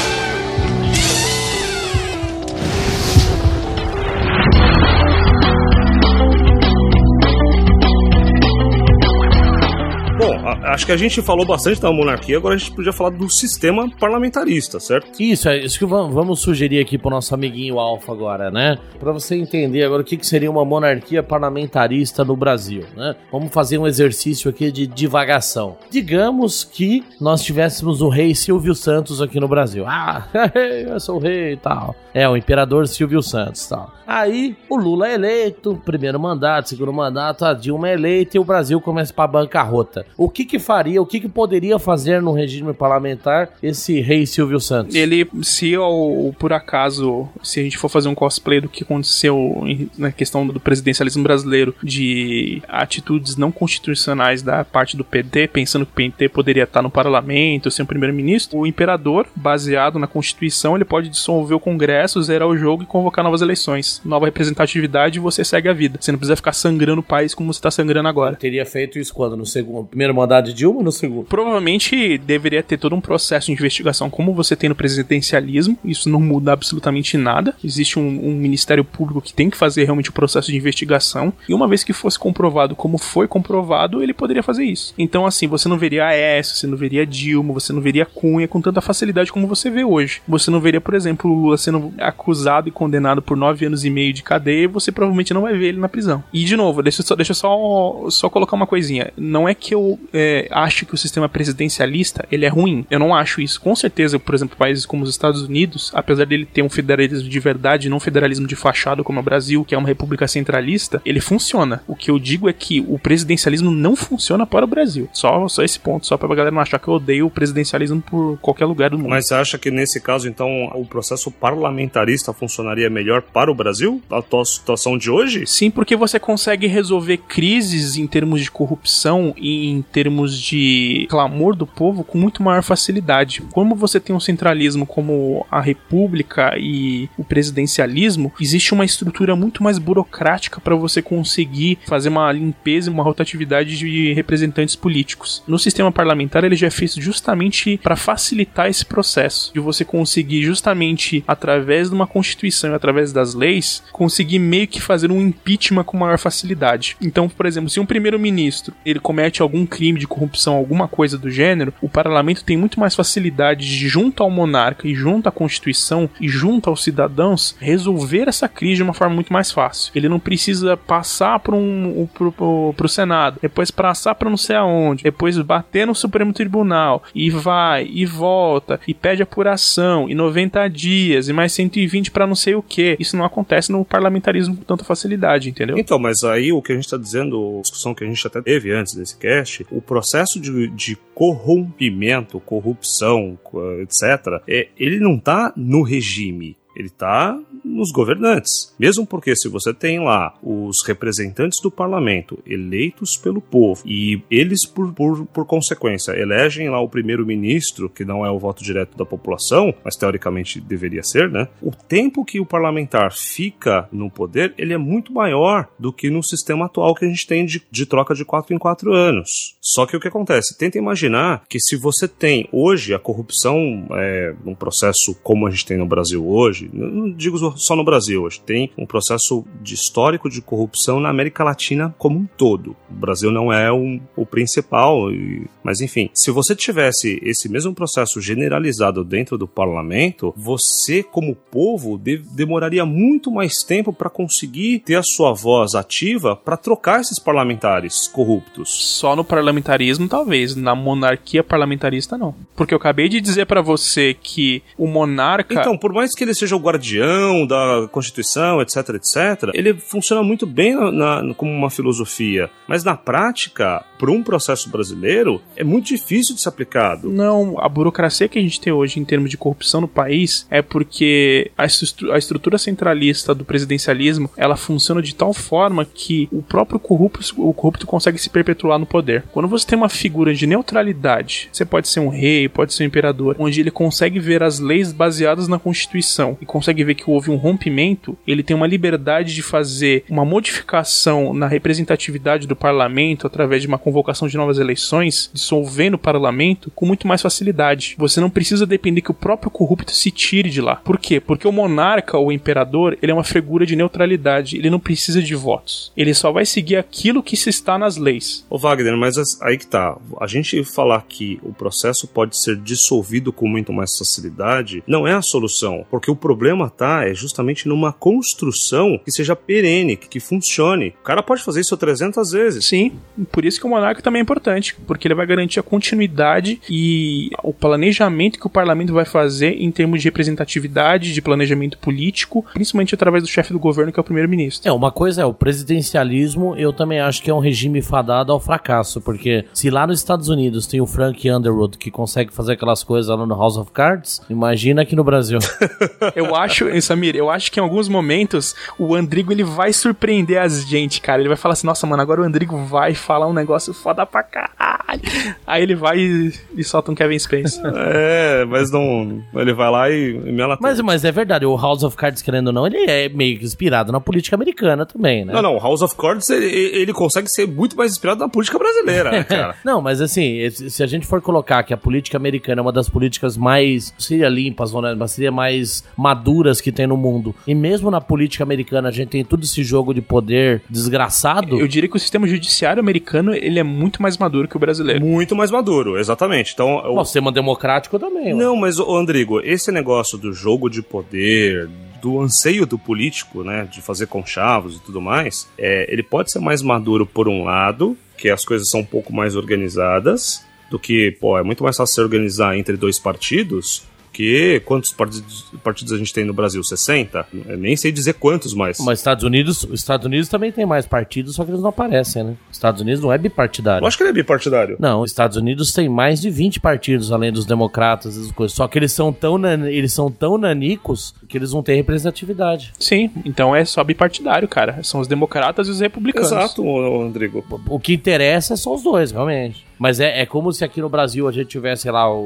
[10.63, 13.89] Acho que a gente falou bastante da monarquia, agora a gente podia falar do sistema
[13.99, 15.21] parlamentarista, certo?
[15.21, 18.77] Isso, é isso que vamos, sugerir aqui pro nosso amiguinho Alfa agora, né?
[18.99, 23.15] Pra você entender agora o que, que seria uma monarquia parlamentarista no Brasil, né?
[23.31, 25.77] Vamos fazer um exercício aqui de divagação.
[25.89, 29.85] Digamos que nós tivéssemos o rei Silvio Santos aqui no Brasil.
[29.87, 31.95] Ah, eu sou o rei e tal.
[32.13, 33.93] É, o imperador Silvio Santos e tal.
[34.05, 38.43] Aí o Lula é eleito, primeiro mandato, segundo mandato, a Dilma é eleita e o
[38.43, 40.05] Brasil começa pra bancarrota.
[40.17, 44.59] O que que faria, o que que poderia fazer no regime parlamentar esse rei Silvio
[44.59, 44.93] Santos?
[44.93, 49.63] Ele, se ao, por acaso, se a gente for fazer um cosplay do que aconteceu
[49.97, 55.91] na questão do presidencialismo brasileiro, de atitudes não constitucionais da parte do PT, pensando que
[55.91, 60.83] o PT poderia estar no parlamento, ser um primeiro-ministro, o imperador, baseado na Constituição, ele
[60.83, 64.01] pode dissolver o Congresso, zerar o jogo e convocar novas eleições.
[64.03, 65.97] Nova representatividade e você segue a vida.
[66.01, 68.35] Você não precisa ficar sangrando o país como você está sangrando agora.
[68.35, 69.37] Teria feito isso quando?
[69.37, 71.25] No segundo, primeiro mandato de no segundo?
[71.25, 75.77] Provavelmente deveria ter todo um processo de investigação como você tem no presidencialismo.
[75.83, 77.55] Isso não muda absolutamente nada.
[77.63, 81.33] Existe um, um Ministério Público que tem que fazer realmente o processo de investigação.
[81.47, 84.93] E uma vez que fosse comprovado como foi comprovado, ele poderia fazer isso.
[84.97, 88.61] Então, assim, você não veria Aécio, você não veria Dilma, você não veria Cunha com
[88.61, 90.21] tanta facilidade como você vê hoje.
[90.27, 93.89] Você não veria, por exemplo, o Lula sendo acusado e condenado por nove anos e
[93.89, 96.23] meio de cadeia você provavelmente não vai ver ele na prisão.
[96.33, 99.11] E, de novo, deixa eu só, deixa só, só colocar uma coisinha.
[99.17, 102.85] Não é que eu é, é, acha que o sistema presidencialista ele é ruim.
[102.89, 103.59] Eu não acho isso.
[103.59, 107.39] Com certeza, por exemplo, países como os Estados Unidos, apesar dele ter um federalismo de
[107.39, 111.19] verdade, não um federalismo de fachada como o Brasil, que é uma república centralista, ele
[111.19, 111.83] funciona.
[111.87, 115.09] O que eu digo é que o presidencialismo não funciona para o Brasil.
[115.13, 118.37] Só, só esse ponto, só pra galera não achar que eu odeio o presidencialismo por
[118.39, 119.09] qualquer lugar do mundo.
[119.09, 124.01] Mas você acha que nesse caso, então, o processo parlamentarista funcionaria melhor para o Brasil?
[124.09, 125.45] A tua situação de hoje?
[125.45, 131.55] Sim, porque você consegue resolver crises em termos de corrupção e em termos de clamor
[131.55, 133.41] do povo com muito maior facilidade.
[133.51, 139.63] Como você tem um centralismo como a república e o presidencialismo, existe uma estrutura muito
[139.63, 145.43] mais burocrática para você conseguir fazer uma limpeza e uma rotatividade de representantes políticos.
[145.47, 150.43] No sistema parlamentar, ele já é feito justamente para facilitar esse processo, de você conseguir
[150.43, 155.83] justamente através de uma constituição e através das leis, conseguir meio que fazer um impeachment
[155.83, 156.97] com maior facilidade.
[157.01, 161.29] Então, por exemplo, se um primeiro-ministro ele comete algum crime de corrupção, alguma coisa do
[161.29, 166.09] gênero, o parlamento tem muito mais facilidade de junto ao monarca e junto à constituição
[166.19, 169.91] e junto aos cidadãos resolver essa crise de uma forma muito mais fácil.
[169.95, 174.55] Ele não precisa passar para um pro, pro, pro Senado, depois passar para não sei
[174.55, 180.67] aonde, depois bater no Supremo Tribunal e vai e volta e pede apuração e 90
[180.67, 182.97] dias e mais 120 para não sei o que.
[182.99, 185.77] Isso não acontece no parlamentarismo com tanta facilidade, entendeu?
[185.77, 188.71] Então, mas aí o que a gente está dizendo, discussão que a gente até teve
[188.71, 190.00] antes desse cast, o processo
[190.39, 193.37] de, de corrompimento, corrupção,
[193.81, 196.57] etc., é, ele não tá no regime.
[196.75, 198.73] Ele está nos governantes.
[198.79, 204.65] Mesmo porque, se você tem lá os representantes do parlamento eleitos pelo povo e eles,
[204.65, 209.05] por, por, por consequência, elegem lá o primeiro-ministro, que não é o voto direto da
[209.05, 211.47] população, mas teoricamente deveria ser, né?
[211.61, 216.23] O tempo que o parlamentar fica no poder, ele é muito maior do que no
[216.23, 219.57] sistema atual que a gente tem de, de troca de quatro em quatro anos.
[219.61, 220.57] Só que o que acontece?
[220.57, 225.67] Tenta imaginar que se você tem hoje a corrupção é, num processo como a gente
[225.67, 230.29] tem no Brasil hoje, não digo só no Brasil, hoje tem um processo de histórico
[230.29, 232.75] de corrupção na América Latina como um todo.
[232.89, 237.73] O Brasil não é um, o principal, e, mas enfim, se você tivesse esse mesmo
[237.73, 244.79] processo generalizado dentro do parlamento, você, como povo, de, demoraria muito mais tempo para conseguir
[244.79, 248.69] ter a sua voz ativa para trocar esses parlamentares corruptos.
[248.71, 250.55] Só no parlamentarismo, talvez.
[250.55, 252.33] Na monarquia parlamentarista, não.
[252.55, 255.53] Porque eu acabei de dizer para você que o monarca.
[255.53, 260.45] Então, por mais que ele seja o guardião da Constituição, etc, etc, ele funciona muito
[260.45, 262.49] bem na, na, como uma filosofia.
[262.67, 267.09] Mas na prática, para um processo brasileiro, é muito difícil de ser aplicado.
[267.09, 270.61] Não, a burocracia que a gente tem hoje em termos de corrupção no país é
[270.61, 276.41] porque a, estru a estrutura centralista do presidencialismo ela funciona de tal forma que o
[276.41, 279.23] próprio corrupto, o corrupto consegue se perpetuar no poder.
[279.31, 282.87] Quando você tem uma figura de neutralidade, você pode ser um rei, pode ser um
[282.87, 287.31] imperador, onde ele consegue ver as leis baseadas na Constituição e consegue ver que houve
[287.31, 293.61] um rompimento, ele tem uma liberdade de fazer uma modificação na representatividade do parlamento através
[293.61, 297.95] de uma convocação de novas eleições, dissolvendo o parlamento com muito mais facilidade.
[297.97, 300.77] Você não precisa depender que o próprio corrupto se tire de lá.
[300.77, 301.19] Por quê?
[301.19, 305.21] Porque o monarca ou o imperador, ele é uma figura de neutralidade, ele não precisa
[305.21, 305.91] de votos.
[305.95, 308.45] Ele só vai seguir aquilo que se está nas leis.
[308.49, 309.97] Ô Wagner, mas aí que tá.
[310.19, 315.13] A gente falar que o processo pode ser dissolvido com muito mais facilidade não é
[315.13, 320.93] a solução, porque o problema tá é justamente numa construção que seja perene, que funcione.
[321.01, 322.65] O cara pode fazer isso 300 vezes.
[322.65, 322.93] Sim,
[323.31, 327.29] por isso que o monarca também é importante, porque ele vai garantir a continuidade e
[327.43, 332.95] o planejamento que o parlamento vai fazer em termos de representatividade, de planejamento político, principalmente
[332.95, 334.67] através do chefe do governo, que é o primeiro-ministro.
[334.67, 338.39] É, uma coisa é o presidencialismo, eu também acho que é um regime fadado ao
[338.39, 339.20] fracasso, porque
[339.53, 343.25] se lá nos Estados Unidos tem o Frank Underwood que consegue fazer aquelas coisas lá
[343.25, 345.39] no House of Cards, imagina aqui no Brasil.
[346.15, 350.67] Eu acho, Samir, eu acho que em alguns momentos o Andrigo ele vai surpreender as
[350.67, 351.21] gente, cara.
[351.21, 354.23] Ele vai falar assim: nossa, mano, agora o Andrigo vai falar um negócio foda pra
[354.23, 355.01] caralho.
[355.45, 357.61] Aí ele vai e, e solta um Kevin Spacey.
[357.93, 359.23] É, mas não.
[359.35, 362.47] Ele vai lá e, e mela Mas, mas é verdade, o House of Cards, querendo
[362.47, 365.33] ou não, ele é meio que inspirado na política americana também, né?
[365.33, 369.10] Não, não, House of Cards ele, ele consegue ser muito mais inspirado na política brasileira,
[369.23, 369.55] cara?
[369.63, 372.89] Não, mas assim, se a gente for colocar que a política americana é uma das
[372.89, 378.01] políticas mais, seria limpas, mas seria mais maduras que tem no mundo, e mesmo na
[378.01, 381.99] política americana a gente tem todo esse jogo de poder desgraçado, Eu diria que o
[381.99, 385.03] sistema judiciário americano ele é muito mais maduro que o brasileiro.
[385.05, 386.53] Muito mais maduro, exatamente.
[386.53, 388.39] Então, o- o sistema democrático também, ué.
[388.39, 391.69] Não, mas, ô, Andrigo, esse negócio do jogo de poder,
[392.01, 396.39] do anseio do político, né, de fazer conchavos e tudo mais, é, ele pode ser
[396.39, 401.17] mais maduro por um lado, porque as coisas são um pouco mais organizadas do que,
[401.19, 403.83] pô, é muito mais fácil se organizar entre dois partidos
[404.21, 406.63] que quantos partidos, partidos a gente tem no Brasil?
[406.63, 407.25] 60?
[407.47, 408.77] Eu nem sei dizer quantos mais.
[408.79, 412.23] Mas Estados Unidos, os Estados Unidos também tem mais partidos, só que eles não aparecem,
[412.23, 412.35] né?
[412.49, 413.83] Os Estados Unidos não é bipartidário.
[413.83, 414.75] Eu acho que ele é bipartidário.
[414.79, 418.55] Não, os Estados Unidos tem mais de 20 partidos, além dos democratas e as coisas.
[418.55, 422.73] Só que eles são tão, nan- eles são tão nanicos que eles não têm representatividade.
[422.79, 424.83] Sim, então é só bipartidário, cara.
[424.83, 426.31] São os democratas e os republicanos.
[426.31, 427.43] Exato, Rodrigo.
[427.67, 429.65] O que interessa são os dois, realmente.
[429.79, 432.19] Mas é, é como se aqui no Brasil a gente tivesse, sei lá, o,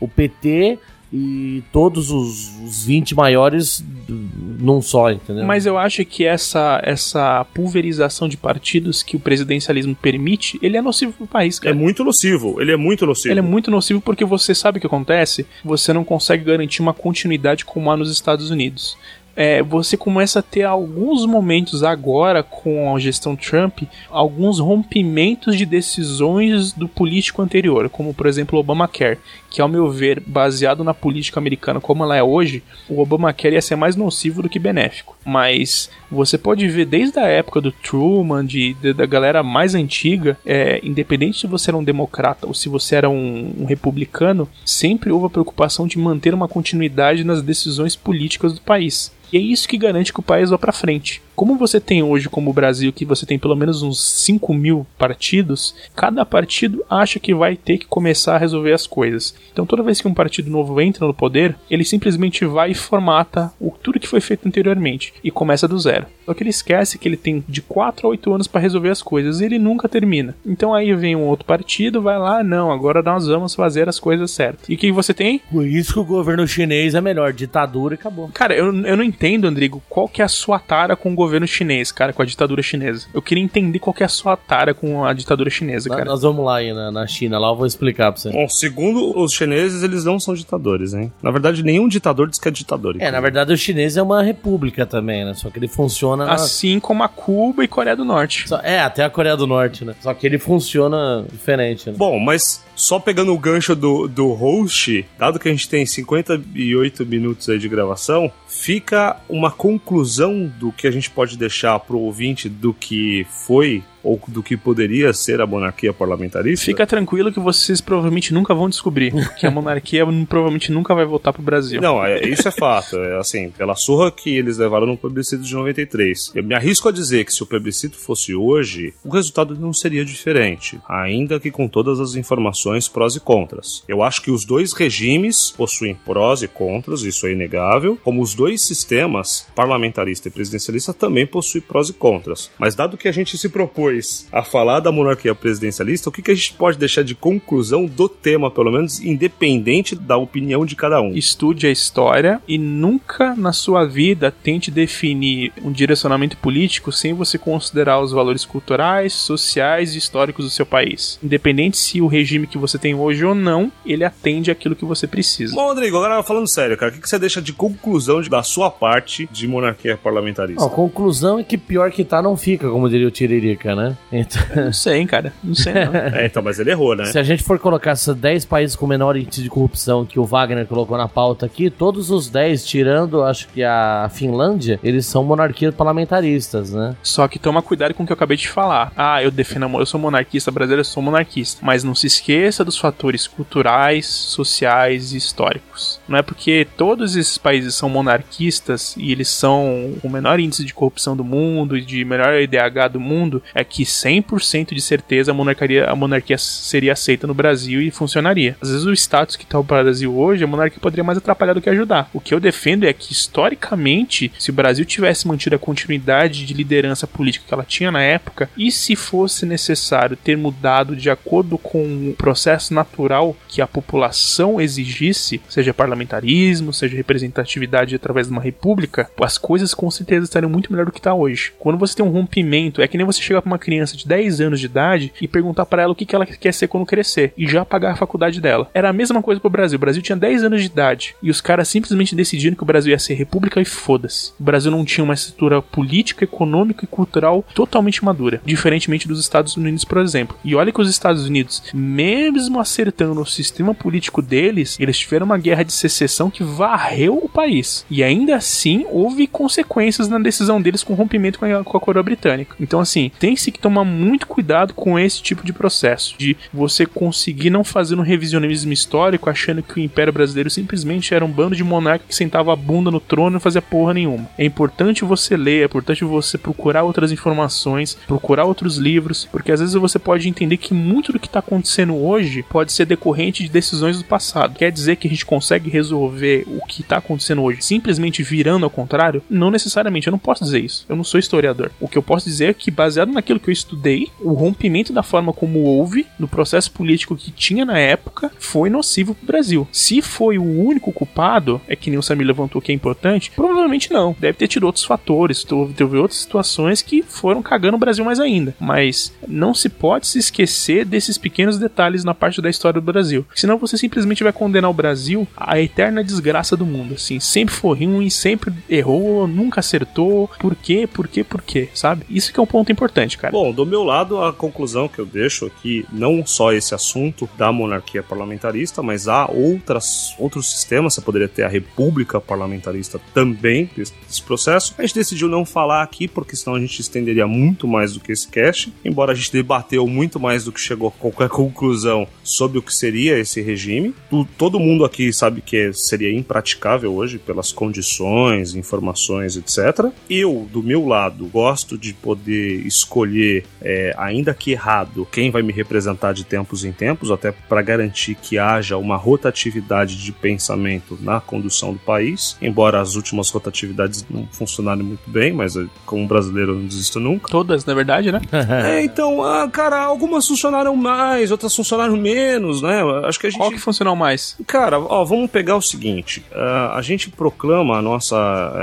[0.00, 0.78] o, o PT
[1.12, 5.44] e todos os, os 20 maiores num só, entendeu?
[5.44, 10.82] Mas eu acho que essa, essa pulverização de partidos que o presidencialismo permite, ele é
[10.82, 11.74] nocivo pro país, É cara.
[11.74, 13.32] muito nocivo, ele é muito nocivo.
[13.32, 15.46] Ele é muito nocivo porque você sabe o que acontece?
[15.64, 18.96] Você não consegue garantir uma continuidade como há nos Estados Unidos.
[19.42, 25.64] É, você começa a ter alguns momentos agora com a gestão Trump, alguns rompimentos de
[25.64, 29.16] decisões do político anterior, como por exemplo o Obamacare,
[29.48, 33.62] que ao meu ver, baseado na política americana como ela é hoje, o Obamacare ia
[33.62, 35.16] ser mais nocivo do que benéfico.
[35.24, 40.36] Mas você pode ver desde a época do Truman, de, de- da galera mais antiga,
[40.44, 45.10] é, independente se você era um democrata ou se você era um, um republicano, sempre
[45.10, 49.18] houve a preocupação de manter uma continuidade nas decisões políticas do país.
[49.32, 51.22] E é isso que garante que o país vá pra frente.
[51.40, 54.86] Como você tem hoje, como o Brasil, que você tem pelo menos uns 5 mil
[54.98, 59.34] partidos, cada partido acha que vai ter que começar a resolver as coisas.
[59.50, 63.50] Então, toda vez que um partido novo entra no poder, ele simplesmente vai e formata
[63.58, 66.04] o, tudo que foi feito anteriormente e começa do zero.
[66.26, 69.02] Só que ele esquece que ele tem de 4 a 8 anos para resolver as
[69.02, 70.36] coisas e ele nunca termina.
[70.44, 74.30] Então, aí vem um outro partido, vai lá, não, agora nós vamos fazer as coisas
[74.30, 74.68] certas.
[74.68, 75.40] E o que você tem?
[75.50, 78.28] Por isso que o governo chinês é melhor, ditadura e acabou.
[78.34, 81.29] Cara, eu, eu não entendo, Andrigo, qual que é a sua tara com o governo
[81.46, 83.06] chinês, cara, com a ditadura chinesa.
[83.12, 86.08] Eu queria entender qual que é a sua tara com a ditadura chinesa, Na- cara.
[86.10, 88.30] Nós vamos lá aí na, na China, lá eu vou explicar pra você.
[88.30, 91.12] Bom, segundo os chineses, eles não são ditadores, hein?
[91.22, 92.96] Na verdade, nenhum ditador diz que é ditador.
[92.98, 95.34] É, na verdade o chinês é uma república também, né?
[95.34, 96.24] Só que ele funciona...
[96.26, 98.48] na- Assim como a Cuba e Coreia do Norte.
[98.48, 99.94] Só- É, até a Coreia do Norte, né?
[100.00, 101.94] Só que ele funciona diferente, né?
[101.96, 107.04] Bom, mas só pegando o gancho do, do host, dado que a gente tem 58
[107.04, 112.48] minutos aí de gravação, fica uma conclusão do que a gente pode deixar pro ouvinte
[112.48, 116.64] do que foi ou do que poderia ser a monarquia parlamentarista?
[116.64, 121.32] Fica tranquilo que vocês provavelmente nunca vão descobrir que a monarquia provavelmente nunca vai voltar
[121.32, 121.80] pro Brasil.
[121.80, 122.96] Não, é, isso é fato.
[122.96, 126.32] É assim, pela surra que eles levaram no plebiscito de 93.
[126.34, 130.04] Eu me arrisco a dizer que se o plebiscito fosse hoje, o resultado não seria
[130.04, 133.82] diferente, ainda que com todas as informações prós e contras.
[133.86, 138.34] Eu acho que os dois regimes possuem prós e contras, isso é inegável, como os
[138.34, 142.50] dois sistemas, parlamentarista e presidencialista, também possuem prós e contras.
[142.58, 143.89] Mas dado que a gente se propôs
[144.32, 148.08] a falar da monarquia presidencialista, o que, que a gente pode deixar de conclusão do
[148.08, 151.12] tema, pelo menos independente da opinião de cada um?
[151.14, 157.38] Estude a história e nunca na sua vida tente definir um direcionamento político sem você
[157.38, 161.18] considerar os valores culturais, sociais e históricos do seu país.
[161.22, 165.06] Independente se o regime que você tem hoje ou não, ele atende aquilo que você
[165.06, 165.54] precisa.
[165.54, 168.42] Bom, Rodrigo, agora falando sério, cara, o que que você deixa de conclusão de- da
[168.42, 170.64] sua parte de monarquia parlamentarista?
[170.64, 173.79] A conclusão é que pior que tá não fica, como diria o Tiririca, né?
[174.12, 175.32] Então, Não sei, hein, cara.
[175.42, 175.90] Não sei não.
[176.20, 177.04] É, então, mas ele errou, né?
[177.06, 180.24] se a gente for colocar esses 10 países com menor índice de corrupção que o
[180.24, 185.22] Wagner colocou na pauta aqui, todos os 10, tirando acho que a Finlândia, eles são
[185.24, 186.96] monarquias parlamentaristas, né?
[187.02, 188.92] Só que toma cuidado com o que eu acabei de falar.
[188.96, 191.60] Ah, eu defendo eu sou monarquista brasileiro, eu sou monarquista.
[191.64, 196.00] Mas não se esqueça dos fatores culturais, sociais e históricos.
[196.08, 200.74] Não é porque todos esses países são monarquistas e eles são o menor índice de
[200.74, 205.34] corrupção do mundo e de melhor IDH do mundo, é que 100% de certeza a
[205.34, 208.56] monarquia, a monarquia seria aceita no Brasil e funcionaria.
[208.60, 211.62] Às vezes o status que tá o Brasil hoje, a monarquia poderia mais atrapalhar do
[211.62, 212.10] que ajudar.
[212.12, 216.52] O que eu defendo é que historicamente, se o Brasil tivesse mantido a continuidade de
[216.52, 221.56] liderança política que ela tinha na época, e se fosse necessário ter mudado de acordo
[221.56, 228.42] com o processo natural que a população exigisse, seja parlamentarismo, seja representatividade através de uma
[228.42, 231.52] república, as coisas com certeza estariam muito melhor do que está hoje.
[231.58, 234.40] Quando você tem um rompimento, é que nem você chegar para uma criança de 10
[234.40, 237.46] anos de idade e perguntar para ela o que ela quer ser quando crescer e
[237.46, 238.68] já pagar a faculdade dela.
[238.74, 239.76] Era a mesma coisa pro Brasil.
[239.76, 242.90] O Brasil tinha 10 anos de idade e os caras simplesmente decidiram que o Brasil
[242.90, 244.32] ia ser república e foda-se.
[244.40, 249.56] O Brasil não tinha uma estrutura política, econômica e cultural totalmente madura, diferentemente dos Estados
[249.56, 250.36] Unidos, por exemplo.
[250.44, 255.38] E olha que os Estados Unidos, mesmo acertando o sistema político deles, eles tiveram uma
[255.38, 257.84] guerra de secessão que varreu o país.
[257.90, 261.80] E ainda assim houve consequências na decisão deles com o rompimento com a, com a
[261.80, 262.54] coroa britânica.
[262.60, 266.36] Então, assim, tem se tem que tomar muito cuidado com esse tipo de processo, de
[266.52, 271.30] você conseguir não fazer um revisionismo histórico achando que o Império Brasileiro simplesmente era um
[271.30, 274.28] bando de monarca que sentava a bunda no trono e não fazia porra nenhuma.
[274.38, 279.60] É importante você ler, é importante você procurar outras informações, procurar outros livros, porque às
[279.60, 283.48] vezes você pode entender que muito do que está acontecendo hoje pode ser decorrente de
[283.48, 284.54] decisões do passado.
[284.54, 288.70] Quer dizer que a gente consegue resolver o que está acontecendo hoje simplesmente virando ao
[288.70, 289.22] contrário?
[289.28, 290.84] Não necessariamente, eu não posso dizer isso.
[290.88, 291.72] Eu não sou historiador.
[291.80, 295.02] O que eu posso dizer é que, baseado naquilo que eu estudei, o rompimento da
[295.02, 299.68] forma como houve no processo político que tinha na época foi nocivo para o Brasil.
[299.72, 303.92] Se foi o único culpado, é que nem o Samir levantou que é importante, provavelmente
[303.92, 304.14] não.
[304.18, 308.54] Deve ter tido outros fatores, teve outras situações que foram cagando o Brasil mais ainda.
[308.60, 313.26] Mas não se pode se esquecer desses pequenos detalhes na parte da história do Brasil.
[313.34, 316.94] Senão você simplesmente vai condenar o Brasil à eterna desgraça do mundo.
[316.94, 320.30] Assim, sempre foi ruim, sempre errou, nunca acertou.
[320.38, 320.88] Por quê?
[320.92, 321.24] Por quê?
[321.24, 321.68] Por quê?
[321.74, 322.04] Sabe?
[322.08, 323.32] Isso que é um ponto importante, cara.
[323.32, 327.52] Bom, do meu lado, a conclusão que eu deixo aqui, não só esse assunto da
[327.52, 330.94] monarquia parlamentarista, mas há outras, outros sistemas.
[330.94, 334.74] Você poderia ter a república parlamentarista também desse, desse processo.
[334.78, 338.12] A gente decidiu não falar aqui, porque senão a gente estenderia muito mais do que
[338.12, 338.72] esse cast.
[338.84, 342.74] Embora a gente debateu muito mais do que chegou a qualquer conclusão sobre o que
[342.74, 343.94] seria esse regime.
[344.36, 349.86] Todo mundo aqui sabe que seria impraticável hoje pelas condições, informações, etc.
[350.08, 355.52] Eu, do meu lado, gosto de poder escolher, é, ainda que errado, quem vai me
[355.52, 361.20] representar de tempos em tempos, até para garantir que haja uma rotatividade de pensamento na
[361.20, 362.36] condução do país.
[362.40, 367.00] Embora as últimas rotatividades não funcionarem muito bem, mas eh, como brasileiro eu não desisto
[367.00, 367.28] nunca.
[367.28, 368.20] Todas, na verdade, né?
[368.60, 372.19] É, então, ah, cara, algumas funcionaram mais, outras funcionaram menos,
[372.62, 372.82] né?
[373.04, 373.38] Acho que a gente.
[373.38, 374.36] Qual que funcionou mais?
[374.46, 378.16] Cara, ó, vamos pegar o seguinte: ah, a gente proclama a nossa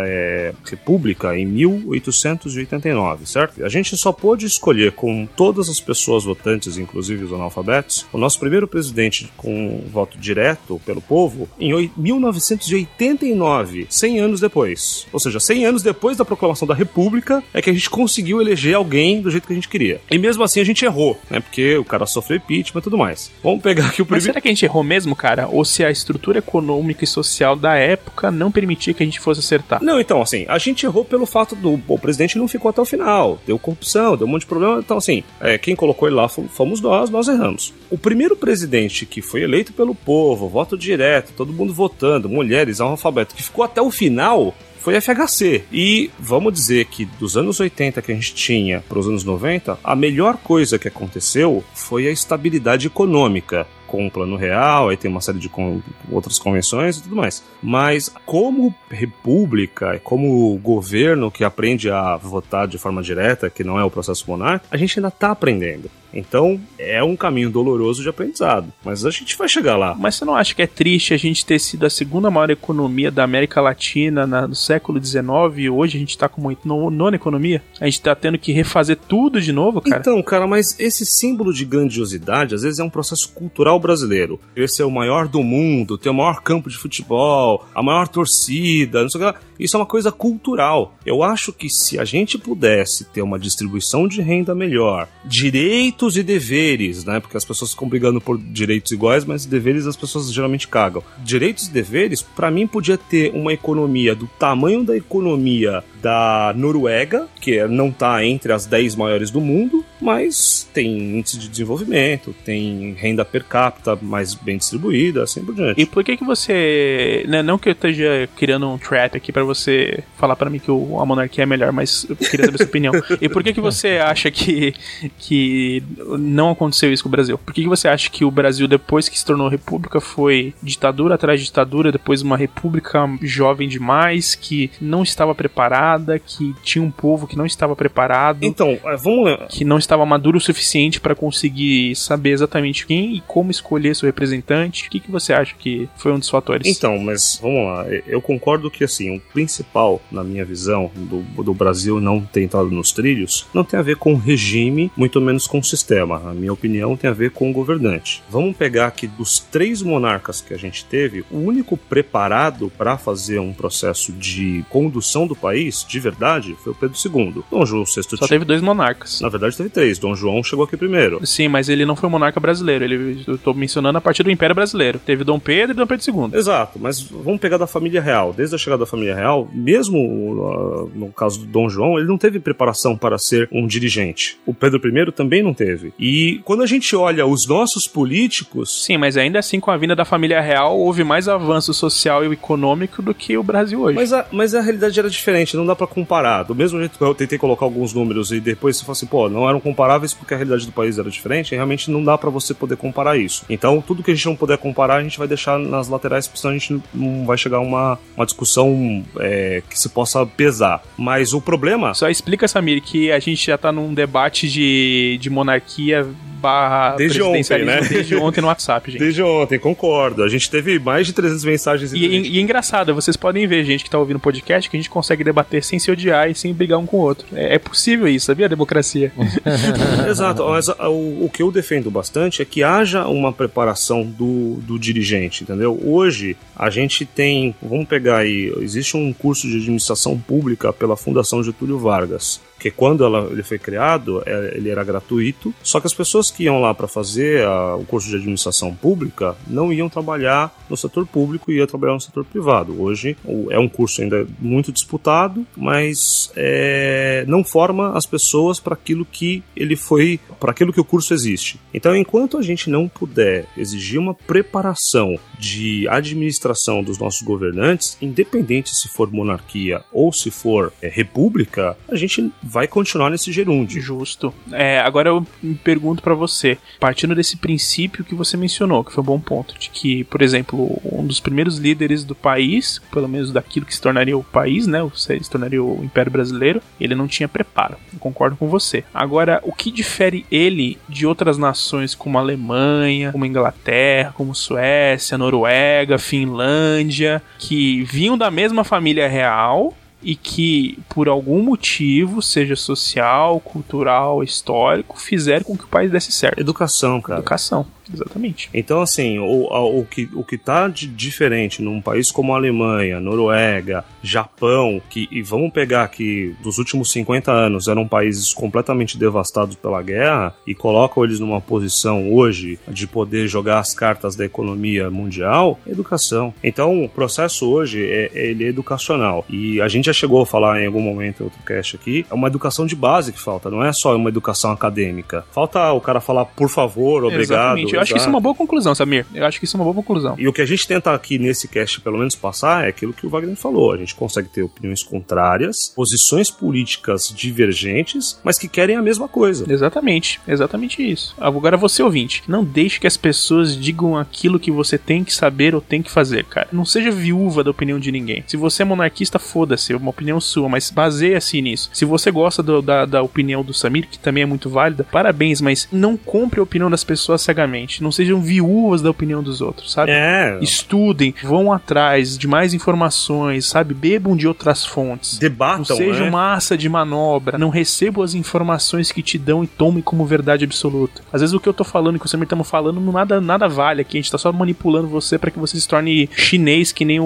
[0.05, 3.63] é, república em 1889, certo?
[3.63, 8.39] A gente só pôde escolher com todas as pessoas votantes, inclusive os analfabetos, o nosso
[8.39, 15.05] primeiro presidente com voto direto pelo povo em oi- 1989, 100 anos depois.
[15.11, 18.75] Ou seja, 100 anos depois da proclamação da república é que a gente conseguiu eleger
[18.75, 20.01] alguém do jeito que a gente queria.
[20.09, 21.39] E mesmo assim a gente errou, né?
[21.39, 23.31] Porque o cara sofreu impeachment e tudo mais.
[23.47, 24.25] Vamos pegar aqui o Mas primeiro.
[24.25, 25.47] será que a gente errou mesmo, cara?
[25.47, 29.39] Ou se a estrutura econômica e social da época não permitia que a gente fosse
[29.39, 29.81] acertar?
[29.81, 32.85] Não, então, assim, a gente errou pelo fato do o presidente não ficou até o
[32.85, 34.79] final, deu corrupção, deu um monte de problema.
[34.79, 37.73] Então, assim, é, quem colocou ele lá fo- fomos nós, nós erramos.
[37.89, 43.33] O primeiro presidente que foi eleito pelo povo, voto direto, todo mundo votando, mulheres, analfabeto,
[43.33, 44.53] que ficou até o final.
[44.87, 45.65] Foi FHC.
[45.69, 49.77] E vamos dizer que dos anos 80 que a gente tinha para os anos 90,
[49.83, 55.09] a melhor coisa que aconteceu foi a estabilidade econômica com o plano real, aí tem
[55.09, 55.81] uma série de con-
[56.11, 57.43] outras convenções e tudo mais.
[57.63, 63.83] Mas como república, como governo que aprende a votar de forma direta, que não é
[63.83, 65.89] o processo monárquico, a gente ainda está aprendendo.
[66.13, 69.93] Então é um caminho doloroso de aprendizado, mas a gente vai chegar lá.
[69.99, 73.11] Mas você não acha que é triste a gente ter sido a segunda maior economia
[73.11, 75.27] da América Latina na- no século XIX
[75.57, 77.61] e hoje a gente tá com uma no- nona economia?
[77.79, 79.99] A gente tá tendo que refazer tudo de novo, cara?
[79.99, 84.39] Então, cara, mas esse símbolo de grandiosidade às vezes é um processo cultural brasileiro.
[84.55, 89.01] Esse é o maior do mundo, tem o maior campo de futebol, a maior torcida,
[89.01, 89.41] não sei o que lá.
[89.59, 90.95] Isso é uma coisa cultural.
[91.05, 96.23] Eu acho que se a gente pudesse ter uma distribuição de renda melhor, direitos e
[96.23, 97.19] deveres, né?
[97.19, 101.03] Porque as pessoas ficam brigando por direitos iguais, mas deveres as pessoas geralmente cagam.
[101.19, 107.27] Direitos e deveres, pra mim, podia ter uma economia do tamanho da economia da Noruega,
[107.41, 112.35] que é- não tá entre as 10 maiores do mundo, mas tem índice de desenvolvimento,
[112.45, 115.81] tem renda per capita mais bem distribuída, assim por diante.
[115.81, 119.43] E por que que você, né, não que eu esteja criando um trap aqui pra
[119.43, 122.67] você falar pra mim que o, a monarquia é melhor, mas eu queria saber sua
[122.67, 122.93] opinião.
[123.19, 124.73] E por que que você acha que
[125.17, 125.81] que
[126.19, 127.37] não aconteceu isso com o Brasil?
[127.37, 131.15] Por que que você acha que o Brasil depois que se tornou república foi ditadura
[131.15, 135.86] atrás de ditadura, depois uma república jovem demais que não estava preparada,
[136.25, 138.43] que tinha um povo que não estava preparado?
[138.43, 139.47] Então, é, vamos lembrar.
[139.47, 144.07] que não estava maduro o suficiente para conseguir saber exatamente quem e como escolher seu
[144.07, 144.87] representante.
[144.87, 146.67] O que, que você acha que foi um dos fatores?
[146.67, 147.85] Então, mas vamos lá.
[148.05, 152.69] Eu concordo que assim, o principal, na minha visão, do, do Brasil não ter entrado
[152.69, 156.19] nos trilhos, não tem a ver com o regime, muito menos com o sistema.
[156.19, 158.23] Na minha opinião, tem a ver com o governante.
[158.29, 163.39] Vamos pegar que dos três monarcas que a gente teve, o único preparado para fazer
[163.39, 167.43] um processo de condução do país, de verdade, foi o Pedro II.
[167.51, 169.21] Dom João VI Só teve dois monarcas.
[169.21, 169.99] Na verdade, teve três.
[169.99, 171.25] Dom João chegou aqui primeiro.
[171.25, 172.83] Sim, mas ele não foi monarca brasileiro.
[172.83, 174.99] Ele, eu tô mencionando a partir do Império Brasileiro.
[174.99, 176.37] Teve Dom Pedro e Dom Pedro II.
[176.37, 178.33] Exato, mas vamos pegar da família real.
[178.33, 182.17] Desde a chegada da família real, mesmo uh, no caso do Dom João, ele não
[182.17, 184.37] teve preparação para ser um dirigente.
[184.45, 185.93] O Pedro I também não teve.
[185.99, 189.95] E quando a gente olha os nossos políticos, Sim, mas ainda assim, com a vinda
[189.95, 193.95] da família real, houve mais avanço social e econômico do que o Brasil hoje.
[193.95, 196.43] Mas a, mas a realidade era diferente, não dá pra comparar.
[196.43, 199.29] Do mesmo jeito que eu tentei colocar alguns números e depois você fala assim, pô,
[199.29, 202.53] não eram comparáveis porque a realidade do país era diferente, realmente não dá pra você
[202.53, 203.43] poder comparar isso.
[203.49, 206.39] Então, tudo que a gente não puder comparar, a gente vai deixar nas laterais, porque
[206.41, 210.81] senão a gente não vai chegar a uma, uma discussão é, que se possa pesar.
[210.97, 211.93] Mas o problema.
[211.93, 216.07] Só explica, Samir, que a gente já tá num debate de, de monarquia
[216.39, 217.81] barra Desde ontem, né?
[217.81, 218.99] desde ontem no WhatsApp, gente.
[218.99, 220.23] Desde ontem, concordo.
[220.23, 221.93] A gente teve mais de 300 mensagens.
[221.93, 224.79] E, e- e engraçado, vocês podem ver, gente que tá ouvindo o podcast, que a
[224.79, 227.25] gente consegue debater sem se odiar e sem brigar um com o outro.
[227.33, 228.45] É, é possível isso, sabia?
[228.45, 229.11] A democracia.
[230.09, 234.55] Exato, mas a- o, o que eu defendo bastante é que haja uma preparação do,
[234.61, 235.79] do dirigente, entendeu?
[235.83, 241.43] Hoje a gente tem, vamos pegar aí, existe um curso de administração pública pela Fundação
[241.43, 242.39] Getúlio Vargas.
[242.59, 245.53] Que quando ela, ele foi criado, é, ele era gratuito.
[245.63, 249.35] Só que as pessoas que iam lá para fazer a- o curso de administração pública
[249.47, 252.81] não iam trabalhar no setor público, iam trabalhar no setor privado.
[252.81, 253.15] Hoje
[253.49, 259.43] é um curso ainda muito disputado, mas é, não forma as pessoas para aquilo que
[259.55, 261.59] ele foi, para aquilo que o curso existe.
[261.73, 268.75] Então, enquanto a gente não puder exigir uma preparação de administração dos nossos governantes, independente
[268.75, 273.81] se for monarquia ou se for é, república, a gente vai continuar nesse gerúndio.
[273.81, 274.33] Justo.
[274.51, 279.03] É, agora eu me pergunto pra você, partindo desse princípio que você mencionou, que foi
[279.03, 283.31] um bom ponto, de que, por exemplo, um dos primeiros líderes do país, pelo menos
[283.31, 287.27] daquilo que se tornaria o país, né, se tornaria o Império Brasileiro, ele não tinha
[287.27, 287.77] preparo.
[287.93, 288.83] Eu concordo com você.
[288.93, 294.33] Agora, o que difere ele de outras nações como a Alemanha, como a Inglaterra, como
[294.33, 302.55] Suécia, Noruega, Finlândia, que vinham da mesma família real e que, por algum motivo, seja
[302.55, 306.39] social, cultural, histórico, fizeram com que o país desse certo.
[306.39, 307.19] Educação, cara.
[307.19, 308.49] Educação, exatamente.
[308.53, 312.37] Então, assim, o, a- o, que, o que tá de diferente num país como a
[312.37, 318.97] Alemanha, Noruega, Japão, que, e vamos pegar aqui, dos últimos 50 anos, eram países completamente
[318.97, 324.25] devastados pela guerra, e colocam eles numa posição hoje de poder jogar as cartas da
[324.25, 326.33] economia mundial, é educação.
[326.43, 329.25] Então, o processo hoje, é, ele é educacional.
[329.29, 332.13] E a gente já chegou a falar em algum momento em outro cast aqui, é
[332.13, 335.25] uma educação de base que falta, não é só uma educação acadêmica.
[335.31, 337.57] Falta o cara falar, por favor, obrigado.
[337.57, 337.76] exatamente.
[337.77, 339.05] Eu acho que isso é uma boa conclusão, Samir.
[339.13, 340.15] Eu acho que isso é uma boa conclusão.
[340.17, 343.05] E o que a gente tenta aqui nesse cast, pelo menos, passar é aquilo que
[343.05, 343.71] o Wagner falou.
[343.73, 349.51] A gente consegue ter opiniões contrárias, posições políticas divergentes, mas que querem a mesma coisa.
[349.51, 351.15] Exatamente, exatamente isso.
[351.19, 355.53] Agora você ouvinte, não deixe que as pessoas digam aquilo que você tem que saber
[355.55, 356.47] ou tem que fazer, cara.
[356.51, 358.23] Não seja viúva da opinião de ninguém.
[358.27, 361.69] Se você é monarquista, foda-se, é uma opinião sua, mas baseia-se nisso.
[361.73, 365.39] Se você gosta do- da, da opinião do Samir, que também é muito válida, parabéns,
[365.41, 367.66] mas não compre a opinião das pessoas cegamente.
[367.81, 369.91] Não sejam viúvas da opinião dos outros, sabe?
[369.91, 373.73] É, Estudem, vão atrás de mais informações, sabe?
[373.73, 375.17] Bebam de outras fontes.
[375.17, 376.09] debatam, Não seja né?
[376.09, 377.37] massa de manobra.
[377.37, 381.01] Não receba as informações que te dão e tome como verdade absoluta.
[381.11, 383.47] Às vezes o que eu tô falando e que o Samir estamos falando nada, nada
[383.47, 383.97] vale aqui.
[383.97, 387.03] A gente tá só manipulando você para que você se torne chinês que nem o,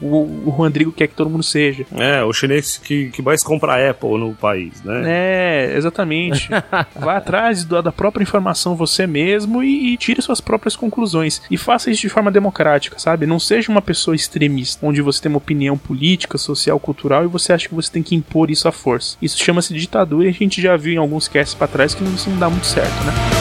[0.00, 1.84] o, o Rodrigo quer que todo mundo seja.
[1.96, 5.02] É, o chinês que, que mais compra Apple no país, né?
[5.06, 6.48] É, exatamente.
[6.98, 11.42] Vá atrás do- da própria informação você mesmo e, e tire suas próprias conclusões.
[11.50, 13.26] E faça isso de forma democrática, sabe?
[13.26, 17.52] Não seja uma pessoa extremista, onde você tem uma opinião política, social, cultural e você
[17.52, 19.16] acha que você tem que impor isso à força.
[19.20, 22.30] Isso chama-se ditadura e a gente já viu em alguns casts pra trás que isso
[22.30, 23.39] não dá muito certo, né?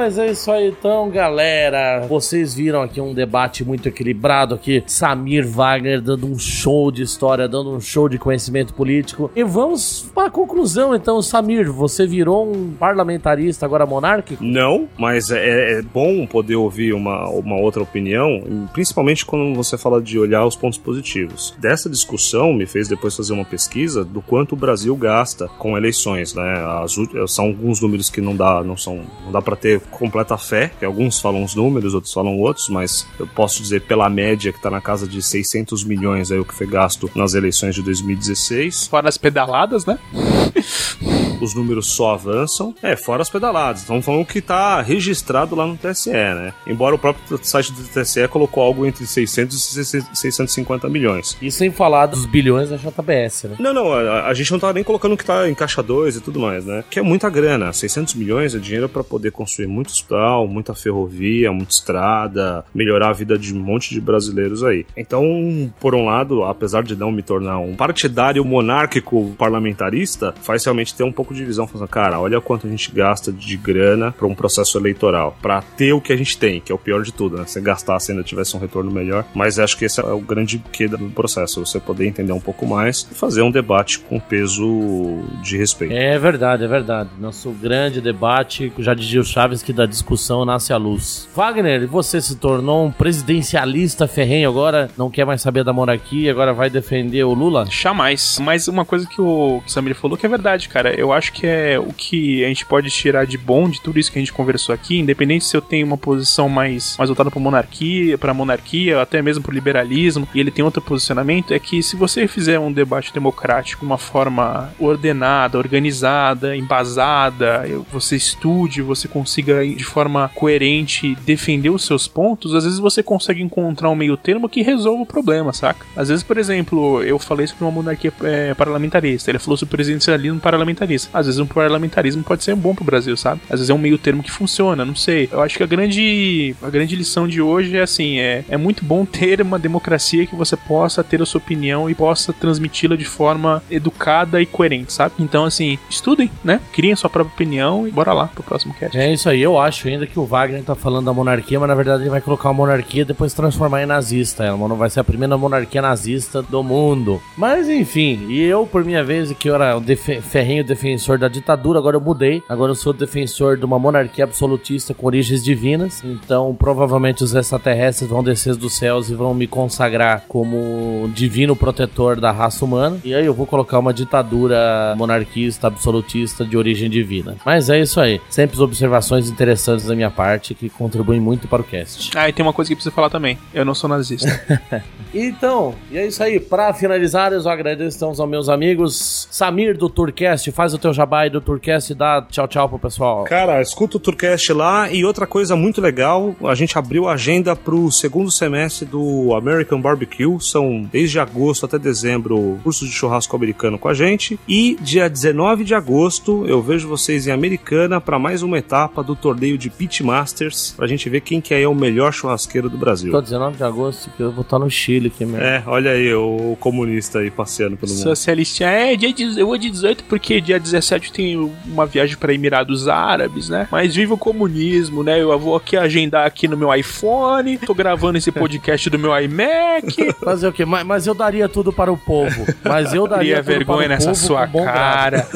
[0.00, 2.06] Mas é isso aí então, galera.
[2.08, 4.82] Vocês viram aqui um debate muito equilibrado aqui.
[4.86, 9.30] Samir Wagner dando um show de história, dando um show de conhecimento político.
[9.36, 11.70] E vamos para a conclusão então, Samir.
[11.70, 14.42] Você virou um parlamentarista agora monárquico?
[14.42, 18.42] Não, mas é, é bom poder ouvir uma, uma outra opinião,
[18.72, 21.54] principalmente quando você fala de olhar os pontos positivos.
[21.58, 26.34] Dessa discussão me fez depois fazer uma pesquisa do quanto o Brasil gasta com eleições,
[26.34, 26.54] né?
[26.82, 26.96] As
[27.30, 30.84] são alguns números que não dá, não são não, dá pra ter completa fé, que
[30.84, 34.70] alguns falam os números, outros falam outros, mas eu posso dizer pela média que tá
[34.70, 38.86] na casa de 600 milhões aí o que foi gasto nas eleições de 2016.
[38.86, 39.98] Fora as pedaladas, né?
[41.40, 42.74] Os números só avançam.
[42.82, 43.80] É, fora as pedaladas.
[43.80, 46.52] Estamos falando que tá registrado lá no TSE, né?
[46.66, 49.84] Embora o próprio site do TSE colocou algo entre 600 e
[50.14, 51.36] 650 milhões.
[51.40, 53.56] E sem falar dos bilhões da JBS, né?
[53.58, 56.20] Não, não, a, a gente não tá nem colocando que tá em caixa 2 e
[56.20, 56.84] tudo mais, né?
[56.90, 57.72] Que é muita grana.
[57.72, 63.12] 600 milhões é dinheiro para poder construir muito hospital, muita ferrovia, muita estrada, melhorar a
[63.12, 64.86] vida de um monte de brasileiros aí.
[64.96, 70.94] Então, por um lado, apesar de não me tornar um partidário monárquico parlamentarista, faz realmente
[70.94, 74.26] ter um pouco de visão, falando, cara, olha quanto a gente gasta de grana para
[74.26, 77.12] um processo eleitoral, para ter o que a gente tem, que é o pior de
[77.12, 77.44] tudo, né?
[77.46, 80.96] Se gastasse ainda tivesse um retorno melhor, mas acho que esse é o grande queda
[80.96, 85.56] do processo, você poder entender um pouco mais e fazer um debate com peso de
[85.56, 85.94] respeito.
[85.94, 87.10] É verdade, é verdade.
[87.18, 91.28] Nosso grande debate, já dizia o Chaves que da discussão nasce a luz.
[91.34, 96.52] Wagner, você se tornou um presidencialista ferrenho agora, não quer mais saber da monarquia, agora
[96.52, 97.66] vai defender o Lula?
[97.70, 98.38] Jamais.
[98.40, 100.94] Mas uma coisa que o, que o Samir falou que é verdade, cara.
[100.94, 104.10] Eu acho que é o que a gente pode tirar de bom de tudo isso
[104.10, 107.40] que a gente conversou aqui, independente se eu tenho uma posição mais, mais voltada para
[107.40, 111.96] monarquia, para monarquia, até mesmo para liberalismo, e ele tem outro posicionamento, é que se
[111.96, 119.59] você fizer um debate democrático de uma forma ordenada, organizada, embasada, você estude, você consiga
[119.62, 124.48] de forma coerente defender os seus pontos, às vezes você consegue encontrar um meio termo
[124.48, 125.84] que resolva o problema, saca?
[125.96, 130.40] Às vezes, por exemplo, eu falei sobre uma monarquia é, parlamentarista, ele falou sobre presidencialismo
[130.40, 131.10] parlamentarista.
[131.12, 133.40] Às vezes um parlamentarismo pode ser bom pro Brasil, sabe?
[133.44, 135.28] Às vezes é um meio termo que funciona, não sei.
[135.30, 138.84] Eu acho que a grande, a grande lição de hoje é assim, é, é muito
[138.84, 143.04] bom ter uma democracia que você possa ter a sua opinião e possa transmiti-la de
[143.04, 145.14] forma educada e coerente, sabe?
[145.18, 146.60] Então, assim, estudem, né?
[146.72, 148.96] Criem sua própria opinião e bora lá pro próximo cast.
[148.96, 151.74] É isso aí, eu acho ainda que o Wagner tá falando da monarquia, mas na
[151.74, 154.44] verdade ele vai colocar a monarquia e depois transformar em nazista.
[154.44, 157.20] Ela não vai ser a primeira monarquia nazista do mundo.
[157.36, 161.28] Mas enfim, e eu, por minha vez, que eu era o defe- ferrenho defensor da
[161.28, 162.42] ditadura, agora eu mudei.
[162.48, 166.02] Agora eu sou defensor de uma monarquia absolutista com origens divinas.
[166.04, 172.20] Então, provavelmente os extraterrestres vão descer dos céus e vão me consagrar como divino protetor
[172.20, 172.98] da raça humana.
[173.04, 177.36] E aí eu vou colocar uma ditadura monarquista, absolutista de origem divina.
[177.44, 178.20] Mas é isso aí.
[178.28, 182.10] Sempre observações interessantes da minha parte que contribuem muito para o cast.
[182.14, 183.38] Ah, e tem uma coisa que preciso falar também.
[183.54, 184.28] Eu não sou nazista.
[185.12, 186.38] Então, e é isso aí.
[186.38, 189.26] Para finalizar, eu agradeço aos meus amigos.
[189.30, 192.78] Samir do Tourcast, faz o teu jabá aí do Tourcast e dá tchau tchau pro
[192.78, 193.24] pessoal.
[193.24, 197.56] Cara, escuta o Tourcast lá e outra coisa muito legal, a gente abriu a agenda
[197.56, 203.78] pro segundo semestre do American Barbecue, são desde agosto até dezembro cursos de churrasco americano
[203.78, 208.42] com a gente e dia 19 de agosto eu vejo vocês em Americana para mais
[208.42, 212.12] uma etapa do torneio de Pit Masters, pra gente ver quem que é o melhor
[212.12, 213.12] churrasqueiro do Brasil.
[213.12, 215.44] Tô 19 de agosto que eu vou estar no Chile aqui mesmo.
[215.44, 218.02] É, olha aí o comunista aí passeando pelo mundo.
[218.02, 218.68] Socialistinha.
[218.70, 222.88] É, dia, de- eu vou de 18 porque dia 17 tem uma viagem para Emirados
[222.88, 223.68] Árabes, né?
[223.70, 225.20] Mas viva o comunismo, né?
[225.20, 230.12] Eu vou aqui agendar aqui no meu iPhone, tô gravando esse podcast do meu iMac.
[230.24, 230.64] Fazer o quê?
[230.64, 232.46] Mas, mas eu daria tudo para o povo.
[232.64, 234.76] Mas eu daria Cria tudo vergonha para o nessa povo sua com bom grado.
[234.76, 235.28] cara.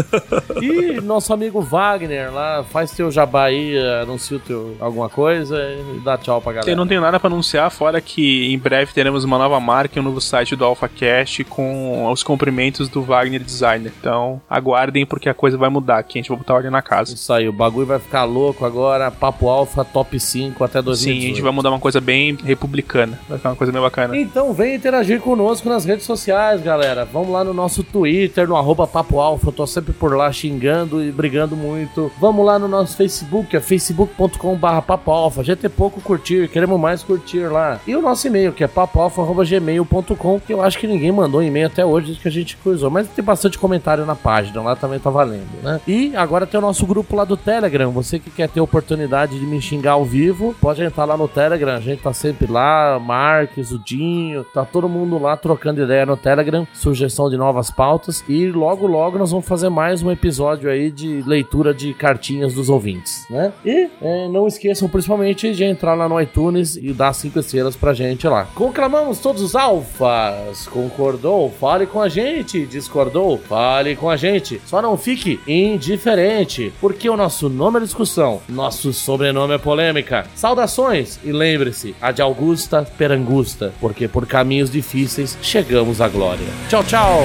[0.61, 6.01] E nosso amigo Wagner lá, faz teu jabá aí, anuncia o teu, alguma coisa e
[6.01, 6.71] dá tchau pra galera.
[6.71, 10.01] Eu não tenho nada pra anunciar, fora que em breve teremos uma nova marca e
[10.01, 13.93] um novo site do AlphaCast com os cumprimentos do Wagner Designer.
[13.99, 16.19] Então, aguardem porque a coisa vai mudar aqui.
[16.19, 17.15] A gente vai botar ordem na casa.
[17.15, 19.11] Isso aí, o bagulho vai ficar louco agora.
[19.11, 21.21] Papo Alfa Top 5 até 2018.
[21.21, 23.19] Sim, a gente vai mudar uma coisa bem republicana.
[23.29, 24.17] Vai ficar uma coisa bem bacana.
[24.17, 27.05] Então vem interagir conosco nas redes sociais, galera.
[27.05, 29.49] Vamos lá no nosso Twitter, no arroba Papo Alfa.
[29.49, 32.11] Eu tô sempre por lá xingando e brigando muito.
[32.19, 35.43] Vamos lá no nosso Facebook, é facebook.com barra Papo Alfa.
[35.43, 37.81] Já tem pouco curtir, queremos mais curtir lá.
[37.87, 41.85] E o nosso e-mail, que é papoalfa.gmail.com, que eu acho que ninguém mandou e-mail até
[41.85, 42.91] hoje desde que a gente coisou.
[42.91, 45.81] Mas tem bastante comentário na página, lá também tá valendo, né?
[45.87, 47.91] E agora tem o nosso grupo lá do Telegram.
[47.91, 51.75] Você que quer ter oportunidade de me xingar ao vivo, pode entrar lá no Telegram.
[51.75, 56.17] A gente tá sempre lá, Marques, o Dinho, tá todo mundo lá trocando ideia no
[56.17, 58.25] Telegram, sugestão de novas pautas.
[58.29, 62.69] E logo, logo nós vamos fazer mais um episódio aí de leitura de cartinhas dos
[62.69, 63.53] ouvintes, né?
[63.65, 67.95] E é, não esqueçam principalmente de entrar lá no iTunes e dar cinco estrelas pra
[67.95, 68.47] gente lá.
[68.55, 70.67] Conclamamos todos os alfas.
[70.69, 71.51] Concordou?
[71.51, 72.67] Fale com a gente.
[72.67, 73.39] Discordou?
[73.39, 74.61] Fale com a gente.
[74.67, 80.27] Só não fique indiferente, porque o nosso nome é discussão, nosso sobrenome é polêmica.
[80.35, 86.47] Saudações e lembre-se, a de Augusta Perangusta, porque por caminhos difíceis chegamos à glória.
[86.69, 87.23] Tchau, tchau.